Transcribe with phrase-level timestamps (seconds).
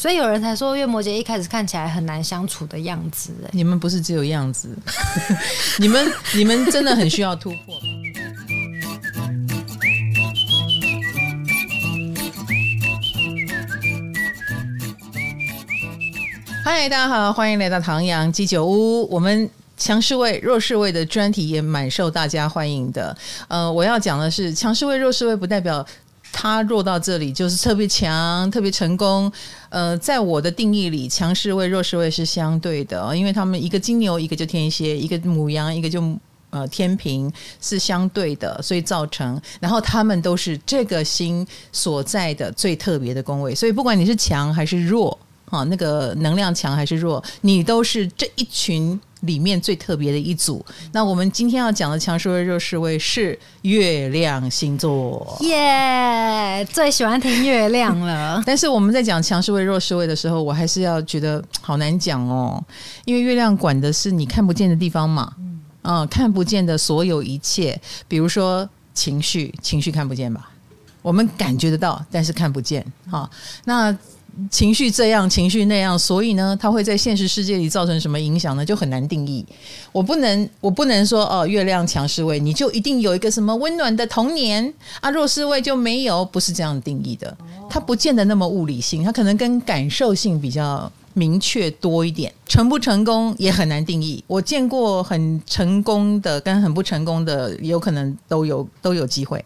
[0.00, 3.32] 所以有人才说月摩羯一开始看起来很难相处的样子。
[3.50, 4.68] 你们不是只有样子，
[5.80, 7.74] 你们你们真的很需要突破。
[16.64, 19.12] 嗨，大家好，欢迎来到唐阳鸡酒屋。
[19.12, 23.16] 我们强势位、弱势位的专题也蛮受大家欢迎的。
[23.48, 25.84] 呃，我要讲的是，强势位、弱势位不代表。
[26.32, 29.30] 他弱到这里就是特别强、特别成功。
[29.70, 36.02] 呃，在我的定义里，强势位、弱势位是相对的，因为他们一个金牛，一个就天蝎，一个母羊，一个就
[36.50, 39.40] 呃天平，是相对的，所以造成。
[39.60, 45.18] 然后他们都是这个星所在的最特别的宫位，所以不管你是强还是弱，
[45.50, 48.98] 啊，那个能量强还是弱，你都是这一群。
[49.22, 55.36] 里面最特别的一组，那我们今天要讲的强势位、弱势位是月亮星座。
[55.40, 58.40] 耶，最喜欢听月亮了。
[58.46, 62.62] 但是我们在讲强势位、弱势位的时候，我还是要觉得好难讲哦，
[63.06, 70.48] 因为月亮管的是你看不见的地方嘛，嗯，嗯，看不见的所有一切，比如说情绪，情绪看不见吧，
[71.02, 72.86] 我们感觉得到，但是看不见。
[73.10, 73.28] 好，
[73.64, 73.98] 那。
[74.50, 78.64] 情绪这样，情绪那样，所以呢，它会在现实世界里造成什么影响呢？
[78.64, 79.44] 就很难定义。
[79.90, 87.36] 我不能，我不能说哦，月亮强势位你就一定有一个什么温暖的童年啊，弱势位就没有，不是这样定义的。
[87.68, 92.32] 它不见得那么物理性，它可能跟感受性比较明确多一点。
[92.46, 94.22] 成不成功也很难定义。
[94.26, 99.44] 我见过很成功的跟很不成功的，有可能都有都有机会。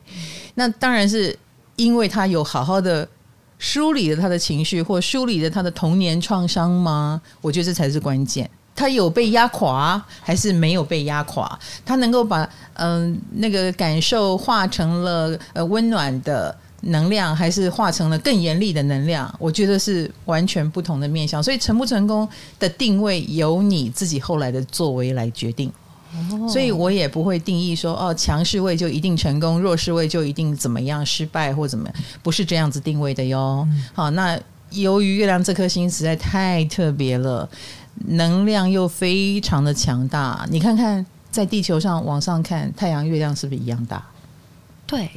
[0.55, 1.37] 那当然是
[1.77, 3.09] 因为他有好好的。
[3.63, 7.23] 梳理了他的情绪，或梳理了他的童年创伤吗？
[7.41, 8.51] 我觉得这才是关键。
[8.75, 11.57] 他有被压垮，还是没有被压垮？
[11.85, 19.33] 他能够把嗯、那个感受化成了呃温暖的能量，还是化成了更严厉的能量？
[19.39, 21.41] 我觉得是完全不同的面向。
[21.41, 25.73] 所以成不成功的定位，由你自己后来的作为来决定。
[26.49, 33.67] 所以我也不会定义说哦，强势位就一定成功，弱势位就一定怎么样失败或怎么样，不是这样子定位的哟。
[33.95, 34.39] 好，那
[34.71, 37.49] 由于月亮这颗星实在太特别了，
[38.09, 40.47] 能量又非常的强大。
[40.51, 44.05] 你看看在地球上往上看，太阳、月亮是不是一样大？
[44.87, 45.11] 对，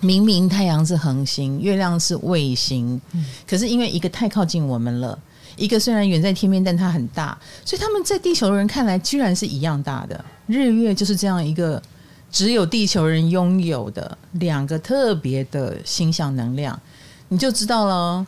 [0.00, 3.00] 明明太阳是恒星，月亮是卫星，
[3.46, 5.18] 可是因为一个太靠近我们了。
[5.56, 10.24] 一个虽然远在天边，但它很大，所以他们在地球人看来居然是一样大的。
[10.46, 11.82] 日月就是这样一个
[12.30, 16.78] 只有地球人拥有的两个特别的星象能量，
[17.28, 18.26] 你就知道了。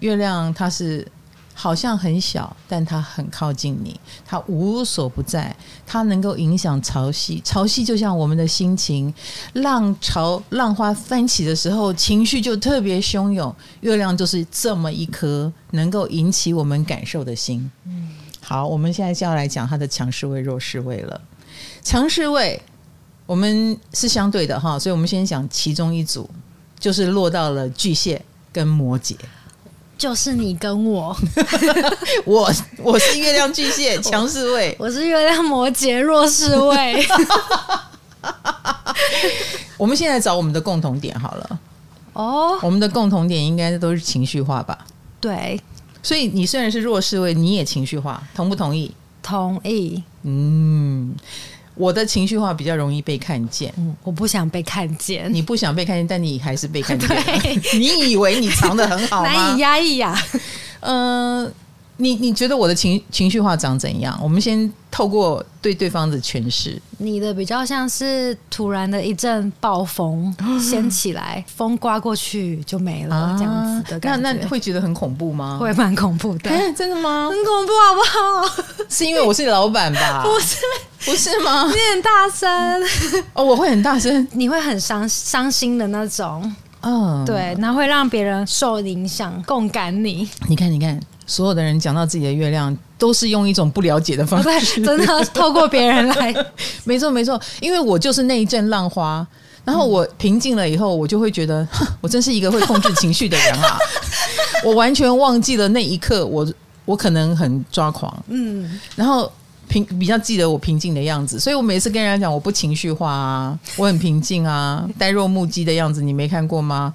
[0.00, 1.06] 月亮它是。
[1.60, 5.54] 好像很小，但它很靠近你，它无所不在，
[5.84, 7.42] 它能够影响潮汐。
[7.42, 9.12] 潮汐就像我们的心情，
[9.54, 13.52] 浪潮、浪花翻起的时候，情绪就特别汹涌。
[13.80, 17.68] 月亮就是这么一颗能够引起我们感受的心。
[17.86, 18.08] 嗯，
[18.40, 21.20] 好，我们现在就要来讲它的强势位、弱势位了。
[21.82, 22.62] 强势位
[23.26, 26.30] 我们是相对的哈，所以我们先讲其中一组，
[26.78, 29.16] 就是落到了巨蟹跟摩羯。
[29.98, 31.14] 就是你跟我，
[32.24, 37.04] 我我是月亮巨蟹 强势位，我是月亮摩羯弱势位。
[39.76, 41.60] 我们现在找我们的共同点好了。
[42.12, 44.78] 哦，我们的共同点应该都是情绪化吧？
[45.20, 45.60] 对，
[46.00, 48.94] 所以你虽然是弱势位，你也情绪化，同不同意？
[49.20, 50.02] 同意。
[50.22, 51.14] 嗯。
[51.78, 55.32] 我的情绪化比较容易被看见，嗯，我不想被看见。
[55.32, 57.08] 你不想被看见，但你还是被看见。
[57.78, 59.30] 你以为你藏的很好吗？
[59.32, 60.20] 难以压抑呀。
[60.80, 61.52] 嗯、呃，
[62.00, 64.18] 你你觉得我的情情绪化长怎样？
[64.22, 66.80] 我们先透过对对方的诠释。
[66.98, 74.20] 你的比较像是突然的一阵暴风 掀起来，风刮过去就没了，啊、这样子的感觉。
[74.20, 75.58] 那那会觉得很恐怖吗？
[75.60, 76.50] 会蛮恐怖的。
[76.74, 77.28] 真的吗？
[77.30, 78.00] 很恐怖，好不
[78.54, 78.64] 好？
[78.88, 80.22] 是因为我是老板吧？
[80.26, 80.56] 不是。
[81.04, 81.66] 不是吗？
[81.68, 82.48] 你很大声
[83.32, 90.28] 哦，我会很大声，你会很伤伤心的那种，嗯，对，那会让别人受影响，共感你。
[90.48, 96.34] 你看，你看，所有的人讲到自己的月亮，都是用一种不了解的方式，真的透过别人来，
[96.82, 99.24] 没错没错，因为我就是那一阵浪花，
[99.64, 101.64] 然后我平静了以后，我就会觉得，
[102.00, 103.78] 我真是一个会控制情绪的人啊，
[104.64, 106.50] 我完全忘记了那一刻，我
[106.84, 109.30] 我可能很抓狂，嗯，然后。
[109.68, 116.90] 平比较记得我平静的样子，所以我每次跟人家讲我不情绪化啊，我很平静啊，呆若木鸡的样子，你没看过吗？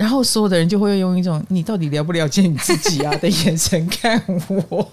[0.00, 4.18] 然后所有的人就会用一种你到底了不了解你自己啊的眼神看
[4.48, 4.88] 我。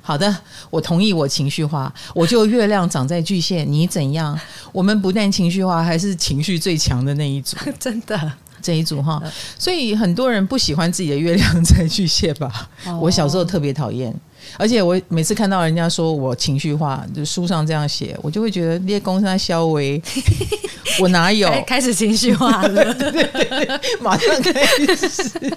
[0.00, 0.34] 好的，
[0.70, 4.40] 我同意我情绪化，我就月亮长在巨蟹，你怎样？
[4.72, 8.32] 我们不但情绪化，还是情绪最强的那一组，真的。
[8.62, 9.22] 这一组哈，
[9.56, 12.68] 所以很多人不喜欢自己的月亮在巨蟹吧？
[12.86, 14.12] 哦、我小时候特别讨厌，
[14.56, 20.00] 而且我每次看到人家说我情绪化，就书上这样写，我就会觉得列公山肖维，
[21.00, 22.94] 我哪有开始情绪化了？
[22.94, 24.66] 对对对，马上开
[24.96, 25.52] 始，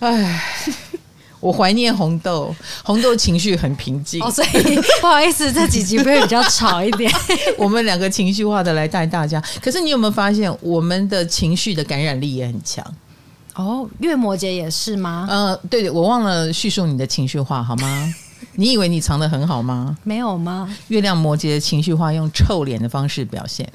[0.00, 0.42] 唉。
[1.40, 2.52] 我怀念红豆，
[2.82, 4.20] 红豆情绪很平静。
[4.20, 7.08] 哦，所以不好意思，这几集会比较吵一点。
[7.56, 12.84] 我们两个情绪化的来带大家，可是你有没有发现，我们的情绪的感染力也很强？
[13.58, 15.26] 哦，月摩羯也是吗？
[15.28, 18.14] 呃，对对，我忘了叙述你的情绪化好吗？
[18.54, 19.96] 你以为你藏得很好吗？
[20.04, 20.72] 没有吗？
[20.86, 23.68] 月亮摩羯的情绪化用臭脸的方式表现。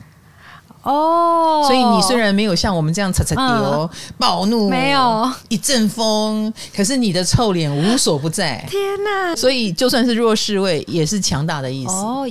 [0.83, 8.65] 哦，所以你虽然没有像我们这样擦擦丢暴怒，没有一阵风，可是你的臭脸无所不在。
[8.69, 9.35] 天哪！
[9.35, 11.91] 所以就算是弱势位，也是强大的意思。
[11.93, 12.25] 哦，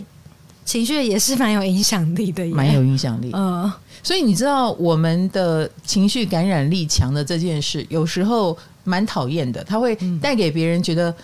[0.65, 3.31] 情绪也是蛮有影响力的，蛮有影响力。
[3.33, 3.71] 嗯，
[4.03, 11.15] 所以你知道我们的情绪感染力强的这件事，有时候蛮讨厌的，它会带给别人觉得。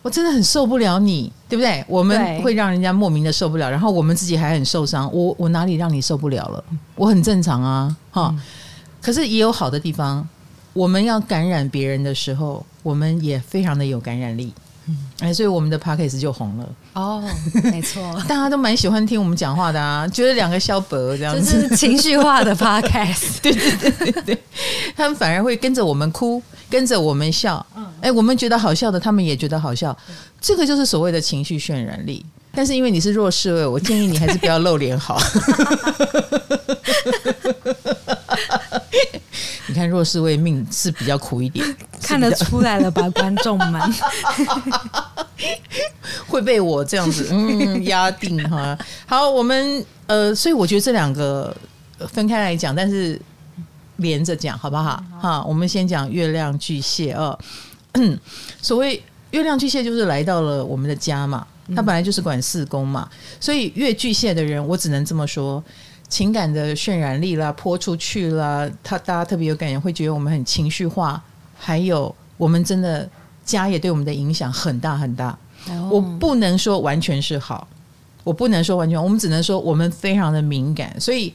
[0.00, 1.84] 我真的很受不了你，对不对？
[1.88, 5.12] 我们会让人家莫名的受不了，然后我们自己还很受伤。
[5.12, 6.64] 我我哪里让你受不了了？
[6.94, 8.32] 我很正常啊，哈。
[8.32, 8.40] 嗯、
[9.02, 10.26] 可是也有好的地方，
[10.72, 14.54] 我们要感染别人的时候，我们也非常的有感染力。
[14.88, 16.68] 嗯，哎，所以我们的 podcast 就红了。
[16.94, 17.22] 哦，
[17.64, 23.40] 没错， 大家都蛮喜欢听我们讲话的啊，觉得两个小伯这样子，就是情绪化的 podcast。
[23.42, 24.38] 对对对对对，
[24.96, 27.64] 他们反而会跟着我们哭，跟着我们笑。
[27.76, 29.96] 嗯，哎，我们觉得好笑的，他们也觉得好笑。
[30.40, 32.24] 这个就是所谓的情绪渲染力。
[32.54, 35.20] 但是因为你是弱势位，我建议你还是不要露脸好。
[39.66, 41.64] 你看弱势为命是比较苦一点，
[42.02, 43.94] 看得出来了吧， 观众们
[46.26, 48.76] 会被我这样子嗯压定哈。
[49.06, 51.54] 好，我们呃，所以我觉得这两个
[52.08, 53.20] 分开来讲，但是
[53.96, 55.02] 连着讲好不好？
[55.20, 57.38] 哈，我们先讲月亮巨蟹哦。
[58.62, 59.02] 所谓
[59.32, 63.08] 月亮巨蟹，就是来到了我们的家嘛，他本来就是管四宫嘛，
[63.40, 65.62] 所以月巨蟹的人，我只能这么说。
[66.08, 71.22] 情感的渲染力啦，泼出去啦，他大家特别有感觉，会觉得我们很情绪化，
[71.54, 73.06] 还有我们真的
[73.44, 75.38] 家也对我们的影响很大很大。
[75.68, 75.92] Oh.
[75.92, 77.68] 我不能说完全是好，
[78.24, 81.34] 我不能说完全，我们只能说我们非常的敏感，所以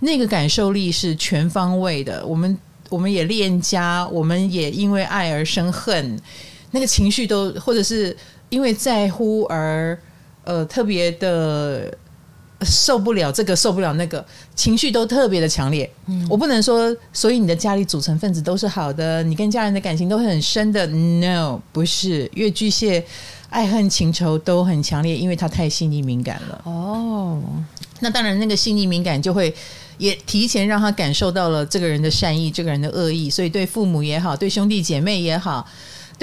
[0.00, 2.24] 那个感受力是全方位的。
[2.26, 6.18] 我们我们也恋家，我们也因为爱而生恨，
[6.70, 8.16] 那个情绪都或者是
[8.48, 9.98] 因为在乎而
[10.44, 11.94] 呃特别的。
[12.64, 14.24] 受不了这个，受不了那个，
[14.54, 15.88] 情绪都特别的强烈。
[16.06, 20.86] 嗯，我不能说，所以你的家里组成分子都是好的，你跟家人的感情都很深的。
[20.86, 23.04] No，不是，越巨蟹
[23.50, 26.60] 爱恨情仇都很强烈，因为他太细腻敏感了。
[26.64, 27.40] 哦，
[28.00, 29.54] 那当然，那个细腻敏感就会
[29.98, 35.66] 也提前让他感受到了这个人的善意，这个人的恶意，所以对父母也好，对兄弟姐妹也好。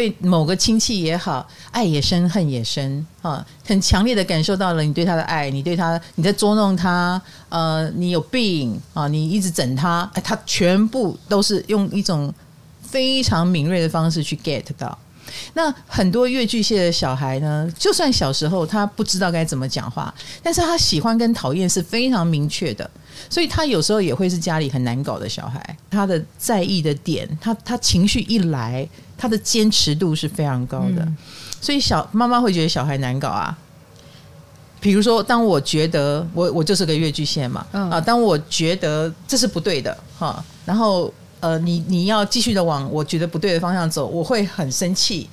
[0.02, 12.34] 对某个亲戚也好，爱也深，恨也深啊，很强烈的感受到了你对他的爱，你对他，你在捉弄他，呃，你有病啊，你一直整他，哎，他全部都是用一种
[12.82, 14.98] 非常敏锐的方式去 get 到。
[15.54, 20.12] 那很多越巨蟹的小孩呢，就算小时候他不知道该怎么讲话，
[20.42, 22.90] 但是他喜欢跟讨厌是非常明确的，
[23.30, 25.78] 所以他有时候也会是家里很难搞的小孩。
[25.90, 28.88] 他的在意的点，他他情绪一来。
[29.18, 31.18] 他的坚持度是非常高的，嗯、
[31.62, 33.56] 所以小妈妈会觉得小孩难搞啊。
[34.80, 45.30] 比如说，当我觉得我我就是个越剧线嘛，嗯、啊，当我觉得这是不对的哈，然后呃，你你要继续的往我觉得不对的方向走，我会很生气。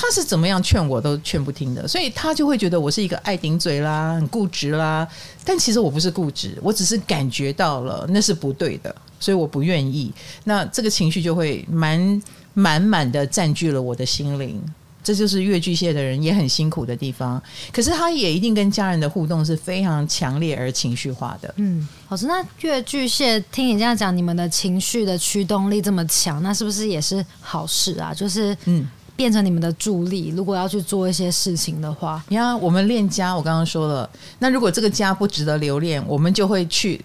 [0.00, 5.06] 他是怎么样劝我都劝不听的，所以他就会觉得我是一个爱顶嘴啦、很固执啦。
[5.44, 10.14] 但其实我不是固执，我只是感觉到了那是不对的，所以我不愿意。
[10.44, 12.22] 那这个情绪就会蛮。
[12.54, 14.60] 满满的占据了我的心灵，
[15.00, 17.40] 这就是越巨蟹的人也很辛苦的地方。
[17.70, 21.54] 可是他也一定跟家人的互动是非常强烈而情绪化的。
[21.58, 28.12] 嗯，老师，那越巨蟹听你这样讲，你们的情绪的驱动力这么强，那是不是也是好事啊？
[28.12, 30.32] 就是嗯，变成你们的助力。
[30.36, 34.08] 如果要去做一些事情的话，你看我们恋家，我刚刚说了，
[34.38, 37.04] 那如果这个家不值得留恋，我们就会去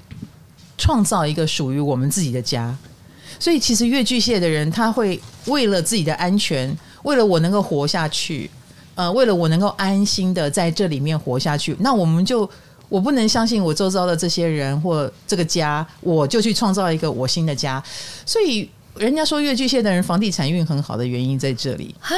[0.78, 2.78] 创造一个属于我们自己的家。
[3.40, 8.48] 所以，其实越巨蟹的人，他会为了自己的安全，为了我能够活下去，
[8.94, 12.48] 呃，为了我能够安心的在这里面活下去，那我们就
[12.90, 17.84] 我不能相信我周遭的这些人或这个家，我就去创造一个我新的家。
[18.24, 22.10] 所以，人家说越巨蟹的人房地产运很好的原因在这里啊，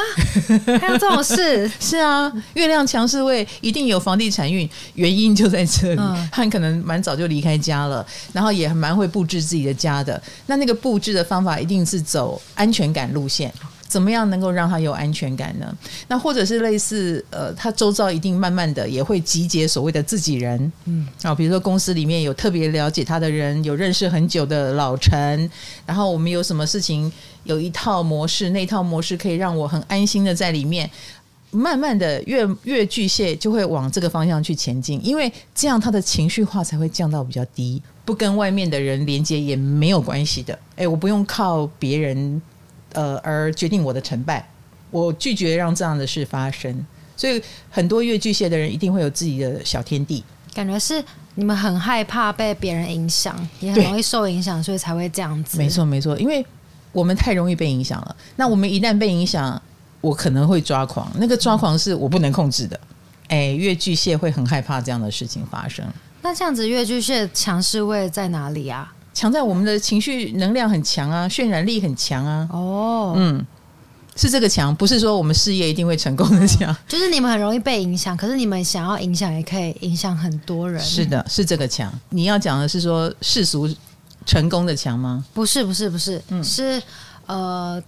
[0.80, 1.70] 还有这种事？
[1.80, 6.02] 是啊，月亮强势位一定有房地产运，原因就在这里。
[6.02, 10.22] 嗯、他可能蛮早就离开家了，然后也蛮会布置自己的家的。
[10.48, 13.54] 那那个布置的方法一定是走安全感路线。
[13.88, 15.78] 怎么样能够让他有安全感呢？
[16.08, 25.50] 那或者是类似呃，他周遭一定慢慢的也会集结所谓的自己人，嗯，啊，比如说公司里面有特别了解他的人，有认识很久的老陈，
[25.86, 27.10] 然后我们有什么事情
[27.44, 30.90] 有一套模式，那套模式可以让我很安心的在里面，
[31.52, 42.42] 慢慢的越越巨蟹就会往这个方向去前进，因为这样他的情绪化才会降到比较低，不跟外面的人连接也没有关系的，哎，我不用靠别人。
[42.96, 44.50] 呃，而决定我的成败，
[44.90, 46.84] 我拒绝让这样的事发生。
[47.16, 50.24] 所以，很多越巨蟹的人一定会有自己的小天地。
[50.54, 51.04] 感觉是
[51.36, 55.58] 你们很害怕被别人影响，也很容易受影响，所以才会这样子。
[55.58, 56.46] 没错，没错，因为
[56.92, 58.16] 我们太容易被影响了。
[58.38, 59.62] 那我们一旦被影响，
[60.02, 61.12] 我可能会抓狂。
[61.18, 62.80] 那个抓狂是我不能控制的。
[63.28, 65.86] 哎，月巨蟹会很害怕这样的事情发生。
[66.22, 68.94] 那这样子，越巨蟹强势位在哪里啊？
[69.16, 72.48] 强在我们的情绪能量很强啊，渲染力很强啊。
[72.52, 73.44] 哦，嗯，
[74.16, 76.76] 是这个强，不是说我们事业一定会成功的强。
[76.88, 80.80] 就是你们很容易被影响，可是你们想要影响，也可以影响很多人。
[80.84, 81.92] 是的，是这个强。
[82.10, 83.68] 你要讲的是说世俗
[84.26, 85.26] 成功的强吗？
[85.34, 86.80] 不是，不是，不是，嗯，是
[87.26, 87.82] 呃。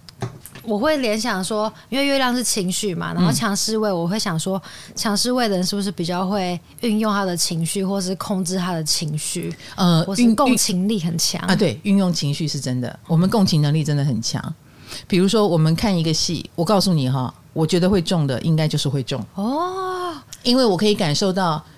[0.68, 4.60] 我会联想说，因为月亮是情绪嘛，然后强势位，我会想说，
[4.94, 9.52] 强势位的人是不是比较会运用他的情绪，或是控制他的情绪？
[9.76, 11.56] 呃，或是共情力很强啊。
[11.56, 14.54] 对，运用情绪是真的，我们共情能力真的很强。
[15.06, 21.77] 比如说，我们看一个戏，我告诉你哈，我觉得会中的，应该就是会中哦，因为我可以感受到，哎。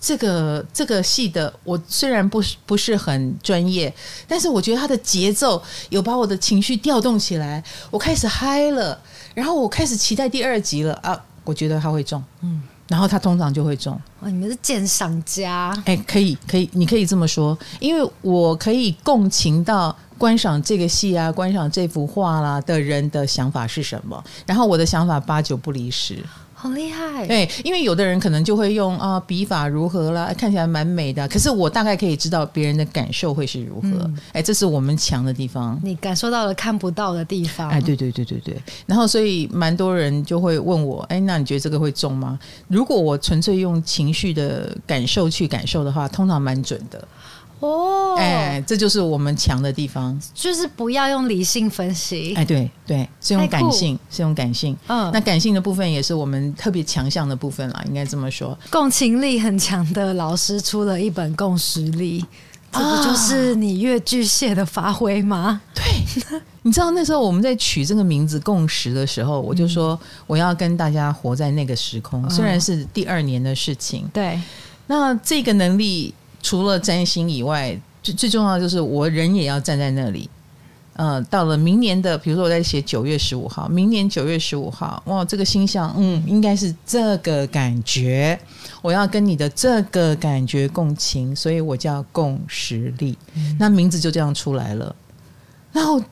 [0.00, 3.92] 这个这个戏的我虽然不是不是很专业，
[4.26, 8.98] 但是我觉得它的节奏有把我的情绪调动起来，我开始嗨了，
[9.34, 11.20] 然后我开始期待第二集了啊！
[11.44, 13.98] 我觉得他会中，嗯，然后他通常就会中。
[14.20, 26.22] 哇，你们是鉴赏家，哎，可以可以，你可以这么说，因为我可以共情到观赏这个戏啊，观赏这幅画啦的人的想法是什么，然后我的想法八九不离十。
[26.60, 27.24] 好厉害！
[27.28, 31.28] 对，因为有的人可能就会用啊，笔法如何啦，看起来蛮美的。
[31.28, 33.88] 可是我大概可以知道别人的感受会是如何。
[34.32, 35.78] 哎、嗯，这是我们强的地方。
[35.84, 37.70] 你感受到了看不到的地方。
[37.70, 38.60] 哎，对对对对对。
[38.86, 42.36] 然后，所以蛮多人就会问我，哎，那你觉得这个会中吗？
[42.66, 47.06] 如果我纯粹用情绪的感受去感受的话，通常蛮准的。
[47.60, 58.56] 哦，哎，这就是我们强的地方，就是不要用理性分析，哎，对对，是用感性，是用感性，嗯，那感性的部分也是我们特别强项的部分啦，应该这么说。
[58.70, 62.20] 共情力很强的老师出了一本《共识力》，
[62.70, 65.60] 这不就是你越巨蟹的发挥吗？
[65.74, 65.82] 对，
[66.62, 69.98] 你知道那时候我们在取这个名字“共识”的时候，我就说
[70.28, 74.40] 我要跟大家活在那个时空，虽然是第二年的事情，对，
[74.86, 76.14] 那这个能力。
[76.42, 80.28] 除了占星以外，最最重要的就是我人也要站在那里。
[80.94, 88.36] 呃，到了明年的，比如说我在写九月十五号，明年九月十五号，哇，这个星象，嗯，应该是这个感觉。
[88.82, 93.16] 我要跟你的这个感觉共情，所以我叫共识力。
[93.36, 94.92] 嗯、那名字就这样出来了。
[95.70, 96.02] 然后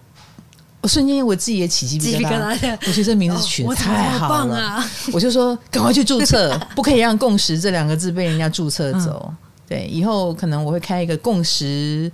[0.83, 4.91] 我瞬间我自己也起鸡皮疙瘩，我觉得这名字取得太好了，哦、啊！
[5.13, 9.27] 我就说赶快去注册，不可以让“共识”这两个字被人家注册走。
[9.33, 9.37] 嗯
[9.69, 12.11] 对，以后可能我会开一个共识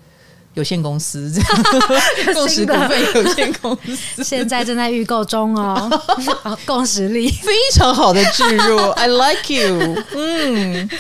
[0.55, 1.63] 有限公司，这样
[2.35, 5.89] 共识股份有限公司，现在正在预购中哦。
[6.67, 10.03] 共识力非常好的置入，I like you。
[10.15, 10.91] 嗯，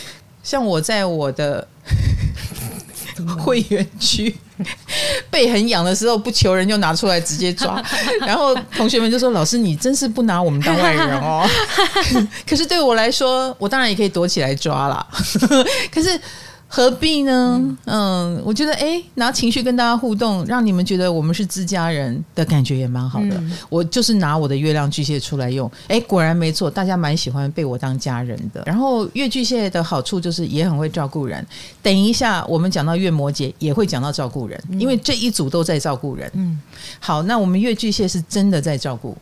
[0.42, 1.66] 像我在我的
[3.26, 4.34] 会员区
[5.30, 7.82] 背很痒的时候，不求人就拿出来直接抓，
[8.26, 11.48] 然后同学们就说：“老师，你真是不拿我们当外人哦。
[12.48, 15.06] ”可是对我来说，我当然也可以躲起来抓啦。
[15.92, 16.20] 可是。
[16.74, 17.76] 何必呢？
[17.84, 23.36] 嗯，我觉得哎，拿情绪跟大家互动，让你们觉得我们是自家人的感觉也蛮好的。
[23.36, 28.62] 嗯、我就是拿我的月亮巨蟹出来用，哎，果然没错，大家蛮喜欢被我当家人的。
[28.64, 31.46] 然后月巨蟹的好处就是也很会照顾人。
[31.82, 36.30] 等一下我们讲到月摩羯也会讲到照顾人，因为这一组都在照顾人。
[36.32, 36.58] 嗯，
[36.98, 39.14] 好，那我们月巨蟹是真的在照顾。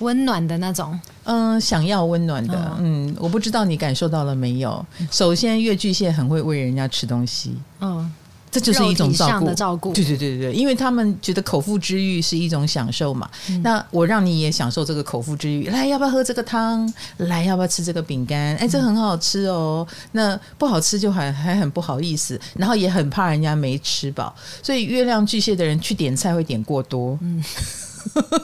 [0.00, 4.84] 温暖的那种，嗯，想要温暖的，嗯，我不知道你感受到了没有。
[5.10, 8.10] 首先，月巨蟹很会喂人家吃东西，嗯，
[8.50, 9.92] 这就是一种照顾的照顾。
[9.92, 13.30] 对对对对，因为他们觉得口腹之欲是一种享受嘛。
[13.48, 16.92] 嗯、那我让你也享受这个口腹之欲，来，要不要喝这个汤？
[17.18, 18.56] 来，要不要吃这个饼干？
[18.56, 19.86] 哎，这很好吃哦。
[19.88, 27.16] 嗯、那不好吃就还还很不好意思，然后也很怕人家没吃饱，所以月亮巨蟹的人去点菜会点过多。
[27.20, 27.44] 嗯，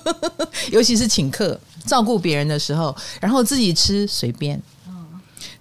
[0.70, 4.60] 尤其是请客照顾别人的时候，然后自己吃随便。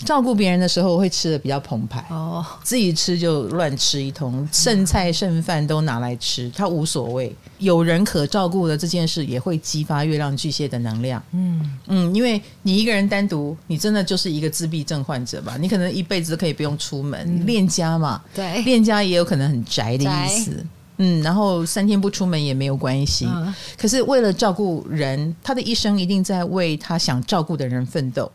[0.03, 7.33] 照顾别人的时候会吃的比较澎湃哦，自己吃就乱吃一通，剩菜剩饭都拿来吃，他无所谓。
[7.57, 11.23] 有人可照顾的这件事也会激发月亮巨蟹的能量。
[11.31, 15.57] 嗯嗯，因为你一个人单独，你真的就是一个自闭症患者吧？
[15.59, 20.63] 你可能一辈子可以不用出门，嗯、恋家嘛，对，恋家也有可能很宅的意思。
[20.97, 23.25] 宅嗯，然后三天不出门也没有关系。
[23.27, 28.31] 嗯、可是为了照顾人，他的一生一定在为他想照顾的人奋斗。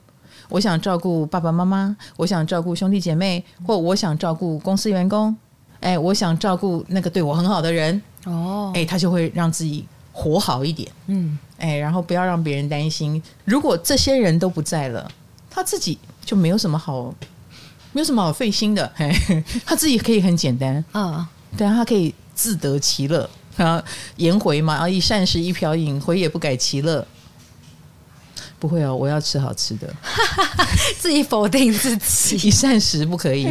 [0.49, 5.37] 我想照顾爸爸妈妈，我想照顾兄弟姐妹，或我想照顾公司员工，
[5.79, 13.23] 哎，我想照顾那个对我很好的人，哦，哎，他就会让自己活好一点，嗯，哎，然后不要让别人担心。
[13.45, 15.09] 如果这些人都不在了，
[15.49, 17.15] 他自己就没有什么好，
[17.93, 19.09] 没有什么好费心的，嘿，
[19.65, 23.29] 他自己可以很简单，啊，对啊，他可以自得其乐
[23.59, 23.85] 啊，
[24.17, 27.07] 颜回嘛，啊，一膳食一瓢饮，回也不改其乐。
[28.59, 29.95] 不会哦，我要吃好吃的，
[30.99, 33.47] 自己否定自己，一膳食不可以，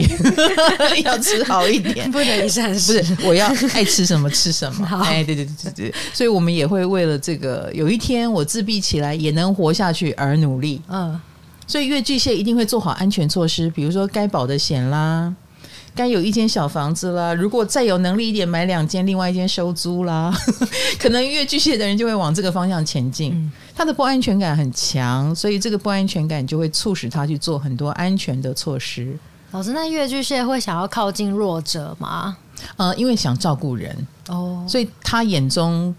[1.05, 4.99] 要吃好一点， 不能一膳食，不是我要爱吃什么吃什么，好。
[4.99, 11.19] 哎，对对对对对，所以我们也会为了这个，有一天我自闭起来也能活下去而努力，嗯，
[11.67, 15.33] 所以月巨蟹一定会做好安全措施，比如说该保的险啦。
[15.95, 20.33] 该有一间小房子啦，如果再有能力一点，买两间，另外一间收租啦。
[20.99, 23.33] 可能越巨蟹的人就会往这个方向前进。
[23.33, 29.17] 嗯、他的不安全感很强，所以这个不安全感就会促使他去做很多安全的措施。
[29.51, 32.37] 老师，那越巨蟹会想要靠近弱者吗？
[32.77, 35.93] 呃，因为想照顾人哦，所以他眼中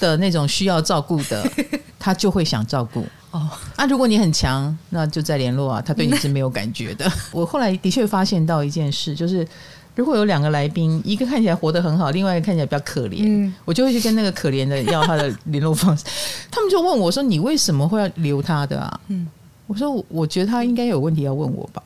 [0.00, 1.48] 的那种需要照顾的，
[1.98, 3.06] 他就会想照顾。
[3.32, 5.80] 哦，啊，如果你很强，那就再联络啊。
[5.80, 7.10] 他对你是没有感觉的。
[7.30, 9.46] 我后来的确发现到一件事，就是
[9.94, 16.04] 如果有两个来宾，一个看起来活得很好，另外一个看起来比较可怜，嗯，我就会去跟那个可怜的要他的联络方式。
[16.50, 19.28] 他们就问我说：“你为什么会要留他的啊？”嗯，
[19.66, 21.82] 我说：“我觉得他应该有问题要问我吧。”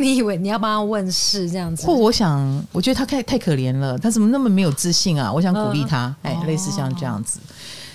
[0.00, 1.84] 你以为你要帮他问事这样子？
[1.84, 5.32] 或我想，我觉得他太太可怜了，他怎么那么没有自信啊？
[5.32, 7.40] 我想鼓励他，哎、呃，类似像这样子。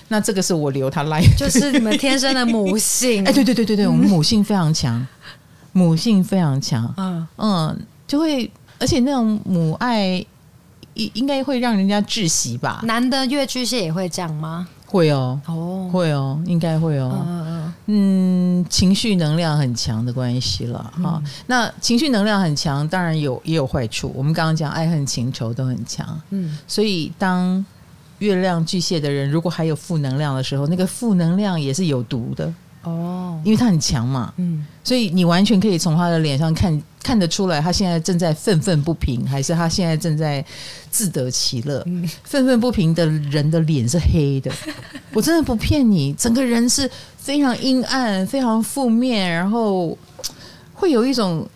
[0.09, 3.23] 那这个是我留他来，就是你们天生的母性。
[3.27, 5.05] 哎，对对对对对，我们母性非常强，
[5.71, 6.93] 母性非常强。
[6.97, 10.23] 嗯嗯，就会，而且那种母爱
[10.93, 12.81] 应应该会让人家窒息吧？
[12.83, 14.67] 男的越巨蟹也会这样吗？
[14.85, 17.25] 会哦，哦，会哦，应该会哦。
[17.25, 21.21] 嗯嗯，情绪能量很强的关系了哈。
[21.47, 24.11] 那情绪能量很强，当然有也有坏处。
[24.15, 27.65] 我们刚刚讲爱恨情仇都很强，嗯，所以当。
[28.23, 32.51] 月亮巨蟹的人，如果还有负能量的时候，那个负能量也是有毒的
[32.83, 40.43] 哦，因为他很强嘛，嗯，所以你完全可以从他的脸上看看得出来，他现在正在愤愤不平，还是他现在正在
[40.89, 41.83] 自得其乐。
[41.85, 44.51] 嗯，愤愤不平的人的脸是黑的，
[45.13, 49.97] 我真的不骗你，整个人是非常阴暗、非常负面，然后
[50.73, 51.47] 会有一种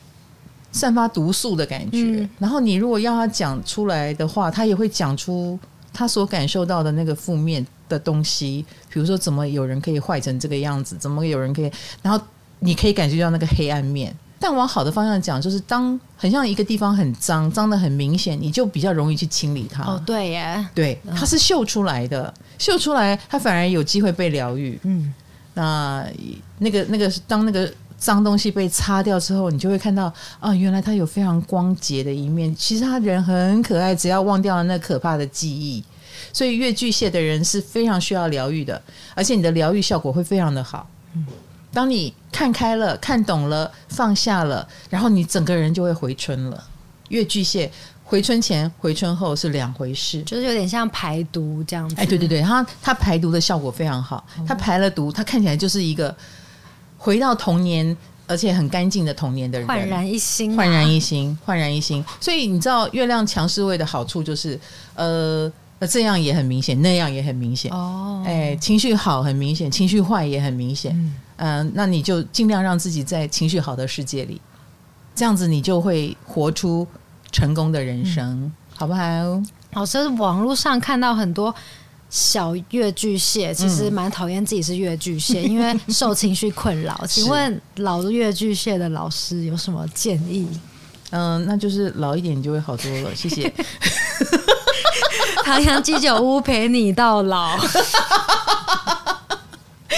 [0.71, 1.97] 散发毒素的感觉。
[1.97, 5.57] 嗯，然后你如果要他讲出来的话，他也会讲出。
[5.97, 11.71] 他所感受到的那个负面的东西，比如说怎么有人可以坏成这个样子，怎么有人可以，
[12.03, 12.23] 然后
[12.59, 14.15] 你可以感觉到那个黑暗面。
[14.39, 19.83] 但往好的方向讲，就是当很像一个地方很脏，脏的很明显，你就比较容易去清理它。
[19.83, 24.79] 哦，对耶，对，它是秀出来的，秀出来，它反而有机会被疗愈。
[24.83, 25.11] 嗯，
[25.55, 26.05] 那
[26.59, 32.55] 那个那个当那个脏东西被擦掉之后，你就会看到啊，原来他有非常光洁的一面。
[32.55, 35.83] 其实他人很可爱，只要忘掉了那可怕的记忆。
[36.33, 38.79] 所以月巨蟹的人是非常需要疗愈的，
[39.15, 40.87] 而且你的疗愈效果会非常的好。
[41.13, 41.25] 嗯，
[41.73, 46.63] 当你看开了、看懂了、放下了，然后你整个人就会回春了。
[47.09, 47.71] 月巨蟹
[48.03, 51.95] 回春前、回春后是两回事，就是有点像排毒这样子。
[51.97, 56.15] 哎，对对对，他他排毒的效果非常好，他排了毒，他看起来就是一个
[57.07, 57.95] 回到童年，
[58.27, 62.03] 而且很干净的童年的人，焕然一新，焕然一新，焕然一新。
[62.19, 64.59] 所以你知道月亮强势位的好处就是，
[64.95, 65.49] 呃。
[65.79, 67.71] 那这样也很明显，那样也很明显。
[67.71, 70.91] 哦，哎，情绪好很明显，情绪坏也很明显。
[70.95, 74.41] 嗯，呃，那你就尽量让自己在情绪好的世界里，
[75.13, 76.85] 这样子你就会活出
[77.31, 79.03] 成功的人生，嗯、好不好？
[79.73, 81.53] 老师，网络上看到很多
[82.09, 87.03] 小越巨蟹，其实蛮讨厌自己是越巨蟹，嗯、 因为受情绪困扰。
[87.07, 90.47] 请问老越巨蟹的老师有什么建议？
[91.11, 93.15] 嗯，那就是老一点就会好多了。
[93.15, 93.53] 谢谢。
[95.43, 97.57] 唐阳鸡酒屋陪你到老。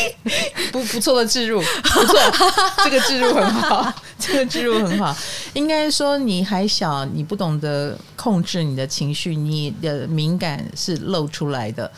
[0.71, 2.19] 不 不错的置入，不错，
[2.83, 5.15] 这个置入很好，这个置入很好。
[5.53, 11.89] 应该说你还小，你不懂得控制你的情绪，你的敏感是露出来的，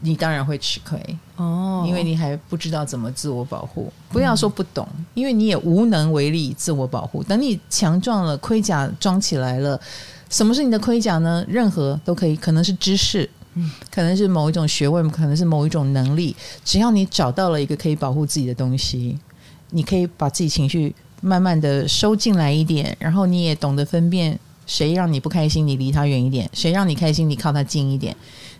[0.00, 0.98] 你当然会吃亏
[1.36, 3.92] 哦，因为你还不知道怎么自我保护。
[4.08, 7.22] 不要说不懂，因为你也无能为力自我保护。
[7.22, 9.80] 等你强壮了，盔甲装起来了，
[10.28, 11.44] 什么是你的盔甲呢？
[11.46, 13.28] 任何都可以，可能是知识。
[13.54, 16.34] 嗯，可能是某一种学问，可能是某一种能力。
[16.64, 19.18] 只要你找到了一个可以保护自己的东西，
[19.70, 28.16] 你可以把自己情绪慢慢的收进来一点，然后你也懂得分辨谁让你不开心，你离他远一点；谁让你开心，你靠他近一点。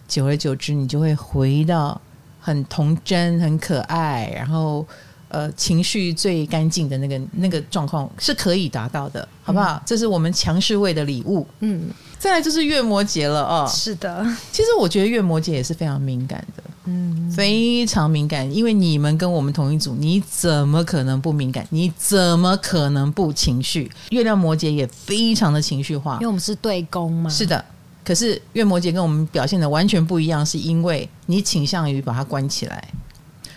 [0.07, 1.98] 久而久之，你就会回到
[2.38, 4.87] 很童真、很可爱，然后
[5.28, 9.76] 呃情绪最干净的那个那个状况，是可以达到的，好不好？
[9.76, 11.46] 嗯，这是我们强势位的礼物。
[11.61, 11.88] 嗯。
[12.22, 21.66] 再来就是月摩羯了哦，是的，其实我觉得月摩羯也是非常敏感的，嗯，非常敏感，因为你们跟我们同一组，你怎么可能不敏感？
[21.70, 23.90] 你怎么可能不情绪？
[24.11, 27.28] 月亮摩羯也非常的情绪化，因为我们是对宫嘛。
[27.28, 27.64] 是的，
[28.04, 32.88] 可是月摩羯跟我们表现的完全不一样，是因为你倾向于把它关起来。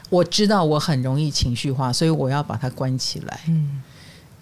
[0.10, 3.41] 我知道我很容易情绪化，所以我要把它关起来。
[3.47, 3.84] 嗯。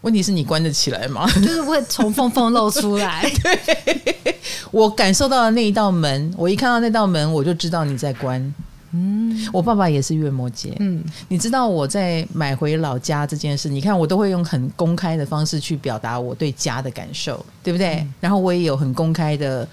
[0.03, 1.25] 问题是你关得起来吗？
[1.41, 3.25] 就是会从缝缝露出来。
[3.43, 4.35] 对，
[4.69, 8.53] 我感受到了那一道门，我一看到那道门，我就知道你在关。
[8.91, 10.73] 嗯，我爸爸也是月摩羯。
[10.79, 17.95] 嗯，你知道我在买回老家这件事，你看我都会用很公开的方式去表达我对家的感受，对不对？
[17.95, 19.67] 嗯，然后我也有很公开的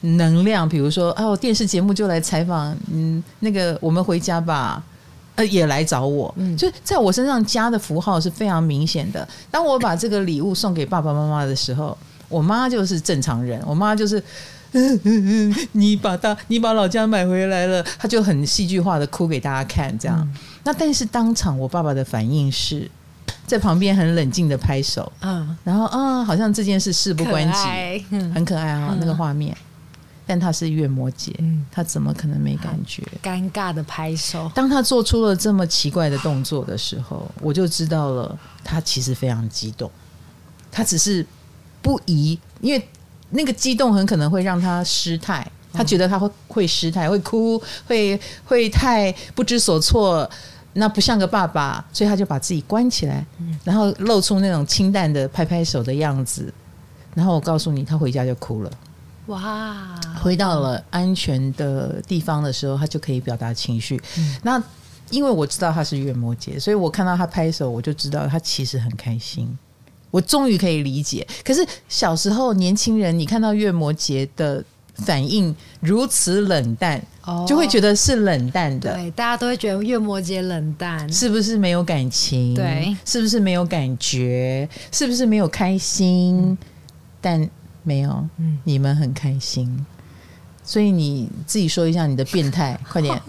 [0.00, 4.82] 能量，比如说哦，电视节目就来采访，嗯，那个我们回家吧。
[5.38, 9.26] 呃，也来找我，嗯，就在我身上加的符号是非常明显的。
[9.52, 11.96] 当我把这个礼物送给爸爸妈妈的时候，
[12.28, 14.18] 我妈就是正常人，我妈就是，
[14.72, 20.18] 嗯嗯嗯，你把大，你把老家买回来了，她就很戏剧化的哭给大家看，这样。
[20.18, 22.90] 嗯、那但是当场我爸爸的反应是
[23.46, 29.56] 在旁边很冷静的拍手，嗯，然后啊、嗯，好像这件事事不关己，嗯、很可爱啊、那个画面。
[30.28, 33.02] 但他是月摩羯，嗯、他怎么可能没感觉？
[33.22, 34.50] 尴尬的拍手。
[34.54, 39.90] 当他做出了这么奇怪的动作的时候，我就知道了，他其实非常激动。
[40.70, 41.26] 他只是
[41.80, 42.88] 不宜，因为
[43.30, 45.50] 那个激动很可能会让他失态。
[45.72, 50.28] 他觉得他会会失态，会哭，会会太不知所措，
[50.74, 53.24] 那不像个爸爸，所以他就把自己关起来，
[53.64, 56.52] 然后露出那种清淡的拍拍手的样子。
[57.14, 58.70] 然后我告诉你，他回家就哭了。
[59.28, 59.98] 哇！
[60.20, 63.98] 回到了安全的地方的时候，他就可以表达情绪。
[64.18, 64.62] 嗯、那
[65.10, 69.48] 因为我知道他是月摩羯，所以我看到他拍手，我就知道他其实很开心。
[70.10, 71.26] 我终于可以理解。
[71.44, 74.64] 可是小时候年轻人，你看到月摩羯的
[74.94, 78.94] 反应如此冷淡，哦、就会觉得是冷淡的。
[78.94, 82.54] 对，大家都会觉得月摩羯冷淡，是不是没有感情？
[82.54, 84.66] 对，是不是没有感觉？
[84.90, 86.38] 是不是没有开心？
[86.38, 86.58] 嗯、
[87.20, 87.50] 但
[87.88, 89.86] 没有，嗯，你们很开心，
[90.62, 93.18] 所以你自己说一下你的变态， 快点。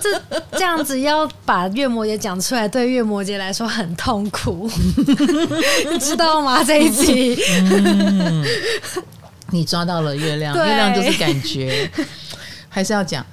[0.00, 4.70] 这这样子要把月摩羯讲出来，对月摩羯来说很痛苦，
[5.90, 6.64] 你知道吗？
[6.64, 7.36] 这一集，
[7.70, 8.44] 嗯，
[9.50, 11.90] 你抓到了月亮，月亮就是感觉，
[12.68, 13.24] 还是要讲，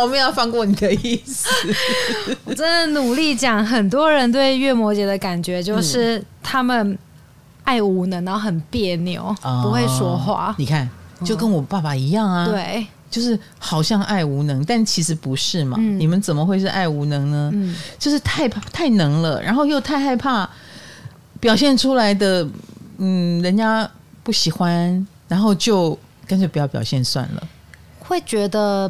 [0.00, 1.48] 我没有放过你的意思。
[2.44, 6.98] 我真的努力讲，很多人对月摩羯的感觉就是他们。
[7.66, 10.54] 爱无能，然后很别扭，哦、不会说话。
[10.56, 10.88] 你看，
[11.24, 12.46] 就跟我爸爸一样啊。
[12.46, 15.76] 嗯、对，就是好像爱无能，但其实不是嘛。
[15.80, 17.50] 嗯、你们怎么会是爱无能呢？
[17.52, 20.48] 嗯、就是太太能了，然后又太害怕
[21.40, 22.48] 表现出来的，
[22.98, 23.90] 嗯，人家
[24.22, 27.48] 不喜欢，然后就干脆不要表现算了。
[27.98, 28.88] 会觉得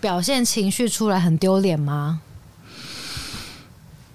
[0.00, 2.20] 表现情绪出来很丢脸吗？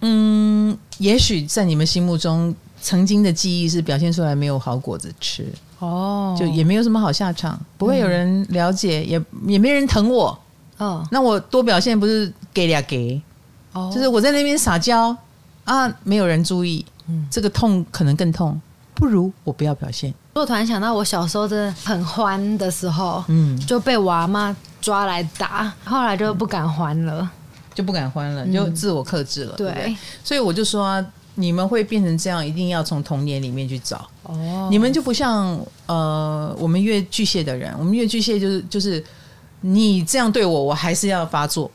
[0.01, 2.55] 嗯，也许在你们心目中。
[2.83, 5.47] 曾经的记忆是表现出来没有好果子吃。
[5.79, 10.37] 哦，就也没有什么好下场，不会有人了解，嗯、也也没人疼我。
[10.77, 11.05] 哦。
[11.11, 13.21] 那我多表现不是给俩给
[13.71, 15.15] 哦，就是我在那边撒娇
[15.63, 18.61] 啊，没有人注意，嗯，这个痛可能更痛，
[18.93, 20.13] 不如我不要表现。
[20.33, 27.29] 我突然想到，我小时候真的很欢的时候，嗯，就被我阿妈抓来打，后来就不敢欢了，
[27.73, 31.05] 就不敢欢了，就自我克制了，嗯、对，对，所以我就说、啊。
[31.35, 34.07] 你们会变成这样，一定要从童年里面去找。
[34.23, 39.03] 哦，你们就不像呃，我们越巨蟹的人，我们越巨蟹就是就是，
[39.61, 41.69] 你这样对我，我还是要发作。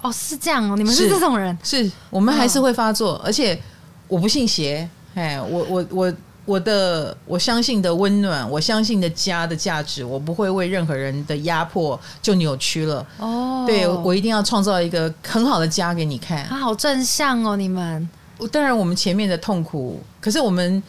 [0.00, 3.58] 哦，是这样哦，你们是这种人，是，是我们还是会发作，哦、而且
[4.06, 13.04] 我不信邪，哎，我我我我的我相信的温暖，我相信的家的价值，我不会为任何人的压迫就扭曲了。
[13.18, 16.46] 哦，对，我一定要创造一个很好的家给你看。
[16.46, 18.08] 他好正向哦，你们。
[18.52, 20.82] 当然，我们前面的痛苦，可是我们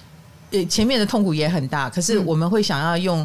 [0.52, 3.22] 呃前面的痛苦也很大，可是我们会想要用、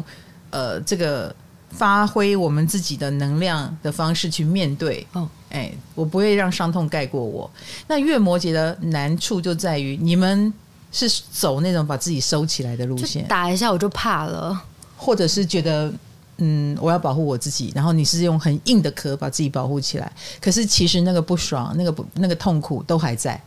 [0.51, 1.35] 嗯、呃这个
[1.69, 5.05] 发挥我们自己的能量的方式去面对。
[5.13, 7.49] 哦，哎，我不会让伤痛盖过我。
[7.87, 10.53] 那月摩羯的难处就在于你们
[10.91, 14.57] 是走那种把自己收起来的路线，打一下我就怕了，
[14.95, 15.91] 或者是觉得
[16.37, 23.41] 嗯我要保护我自己，然后你是用很硬的壳把自己保护起来，可是其实那个不爽、那个不那个痛苦都还在。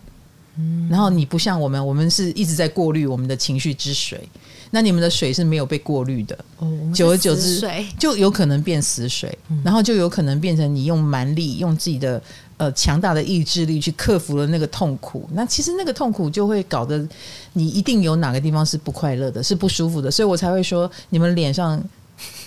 [0.88, 4.28] 然后你不像我们，我们是一直在过滤我们的情绪之水，
[4.70, 7.60] 那你们的水是没有被过滤的，哦、久而久之
[7.98, 12.22] 就有可能变死水，嗯、然后就有可能变成你用蛮力，用自己的
[12.56, 17.06] 呃强大的意志力去克服了那个痛苦，那其实那个痛苦就会搞得
[17.52, 21.82] 你一定有哪个地方是不快乐的，是不舒服的，所以我才会说你们脸上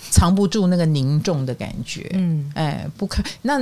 [0.09, 3.61] 藏不住那个凝重的感觉，嗯，哎，不可那。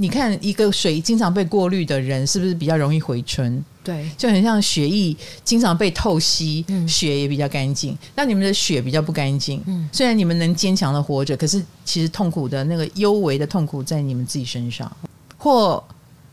[0.00, 3.60] 你看，一个水经常被过滤的人，是不是比较容易回春？
[3.88, 7.96] 对，就很像血液经常被透析，嗯、血也比较干净。
[8.14, 14.94] 那你们的血比较不干净，嗯、虽然你们能坚强的活着，可是其实痛苦的那个幽微的痛苦在你们自己身上，
[15.38, 15.82] 或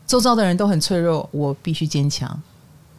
[0.06, 2.38] 周遭的人都很脆弱，我必须坚强。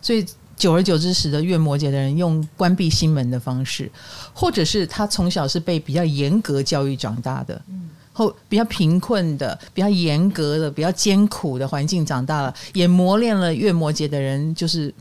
[0.01, 3.91] 所以久而久之，使得月摩羯的人用关闭心门的方式，
[4.33, 7.61] 或者是他从小是被比较严格教育长大的。
[7.69, 14.91] 嗯后比较贫困的、比较严格的、比较艰苦的环境长大了，也磨练了月摩羯的人，就是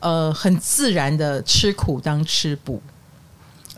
[0.00, 2.82] 呃很自然的吃苦当吃补。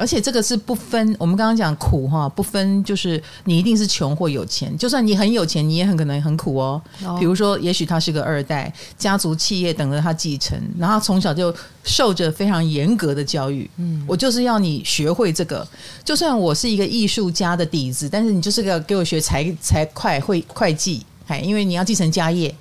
[0.01, 6.81] 而且这个是不分，我们刚刚讲苦哈，不分就是你一定是穷或有钱，就算你很有钱，你也很可能很苦哦。
[7.19, 13.71] 比如说，也许他是个二代，家族企业等着他继承，然后从小就受着非常严格的教育。
[13.77, 15.69] 嗯，我就是要你学会这个，
[16.03, 22.55] 就算我是一个艺术家的底子，但是你就是个给我学财财会会会计，哎，因为你要继承家业，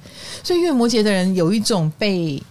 [0.44, 2.44] 所以月摩羯的人有一种被。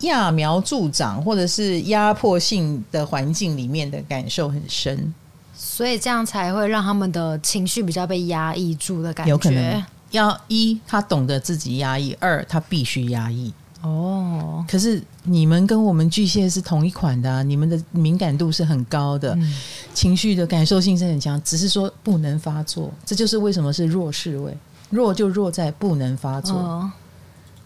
[0.00, 5.14] 揠苗助长，或者是压迫性的环境里面的感受很深，
[5.54, 9.30] 所以这样才会让他们的情绪比较被压抑住的感觉。
[9.30, 13.52] 有可能要一，他懂得自己压抑；二，他必须压抑。
[13.82, 19.54] 哦，可是你们跟我们巨蟹是同一款的啊，你们的敏感度是很高的，嗯，
[19.94, 22.90] 情绪的感受性是很强，只是说不能发作。
[23.04, 24.56] 这就是为什么是弱势位，
[24.90, 26.56] 弱就弱在不能发作。
[26.56, 26.90] 哦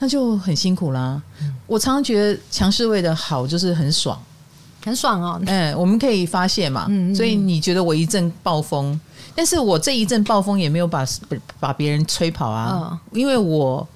[0.02, 1.22] 那就很辛苦啦。
[1.42, 4.18] 嗯、我常常觉得强势位的好就是很爽，
[4.82, 5.40] 很爽哦。
[5.44, 6.86] 哎，我们可以发泄嘛。
[6.88, 8.98] 嗯嗯，所以你觉得我一阵暴风，
[9.34, 11.06] 但是我这一阵暴风也没有把
[11.60, 12.70] 把别人吹跑啊。
[12.72, 13.86] 哦、因为我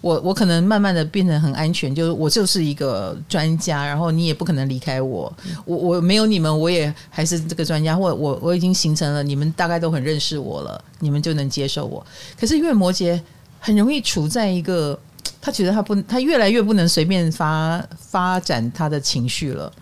[0.00, 5.30] 我我可能慢慢的变得很安全，就是我就是一个专家，然后你也不可能离开我。
[5.44, 12.02] 嗯、我我没有你们，我也还是这个专家，或我我已经形成了，你们大概都很认识我了，你们就能接受我。
[12.40, 13.20] 可是因为摩羯
[13.60, 14.98] 很容易处在一个。
[15.40, 19.72] 他觉得他不，他越来越不能随便发发展他的情绪了，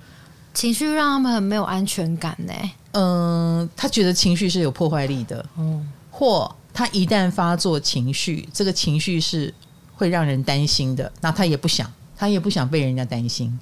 [0.55, 2.53] 情绪让他们很没有安全感呢。
[2.93, 9.53] 嗯，他觉得情绪是有破坏力的，嗯，或他一旦发作情绪，这个情绪是
[9.95, 13.59] 会让人担心的，那他也不想，他也不想被人家担心。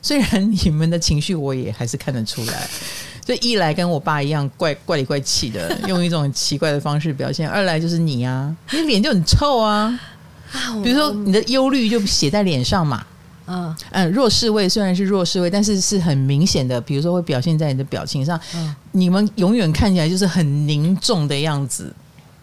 [0.00, 2.68] 虽然你们的情绪我也还是看得出来，
[3.24, 10.00] 就一来跟我爸一样怪怪里怪气的，用一种很奇怪的方式表现；二来就是你啊，你脸就很臭啊。
[10.82, 13.04] 比如说你的忧虑就写在脸上嘛，
[13.46, 13.76] 嗯。
[13.90, 21.94] 嗯，弱势位虽然是弱势位，但是是很明显的，比如说会表现在你的表情上，嗯，你们永远看起来就是很凝重的样子，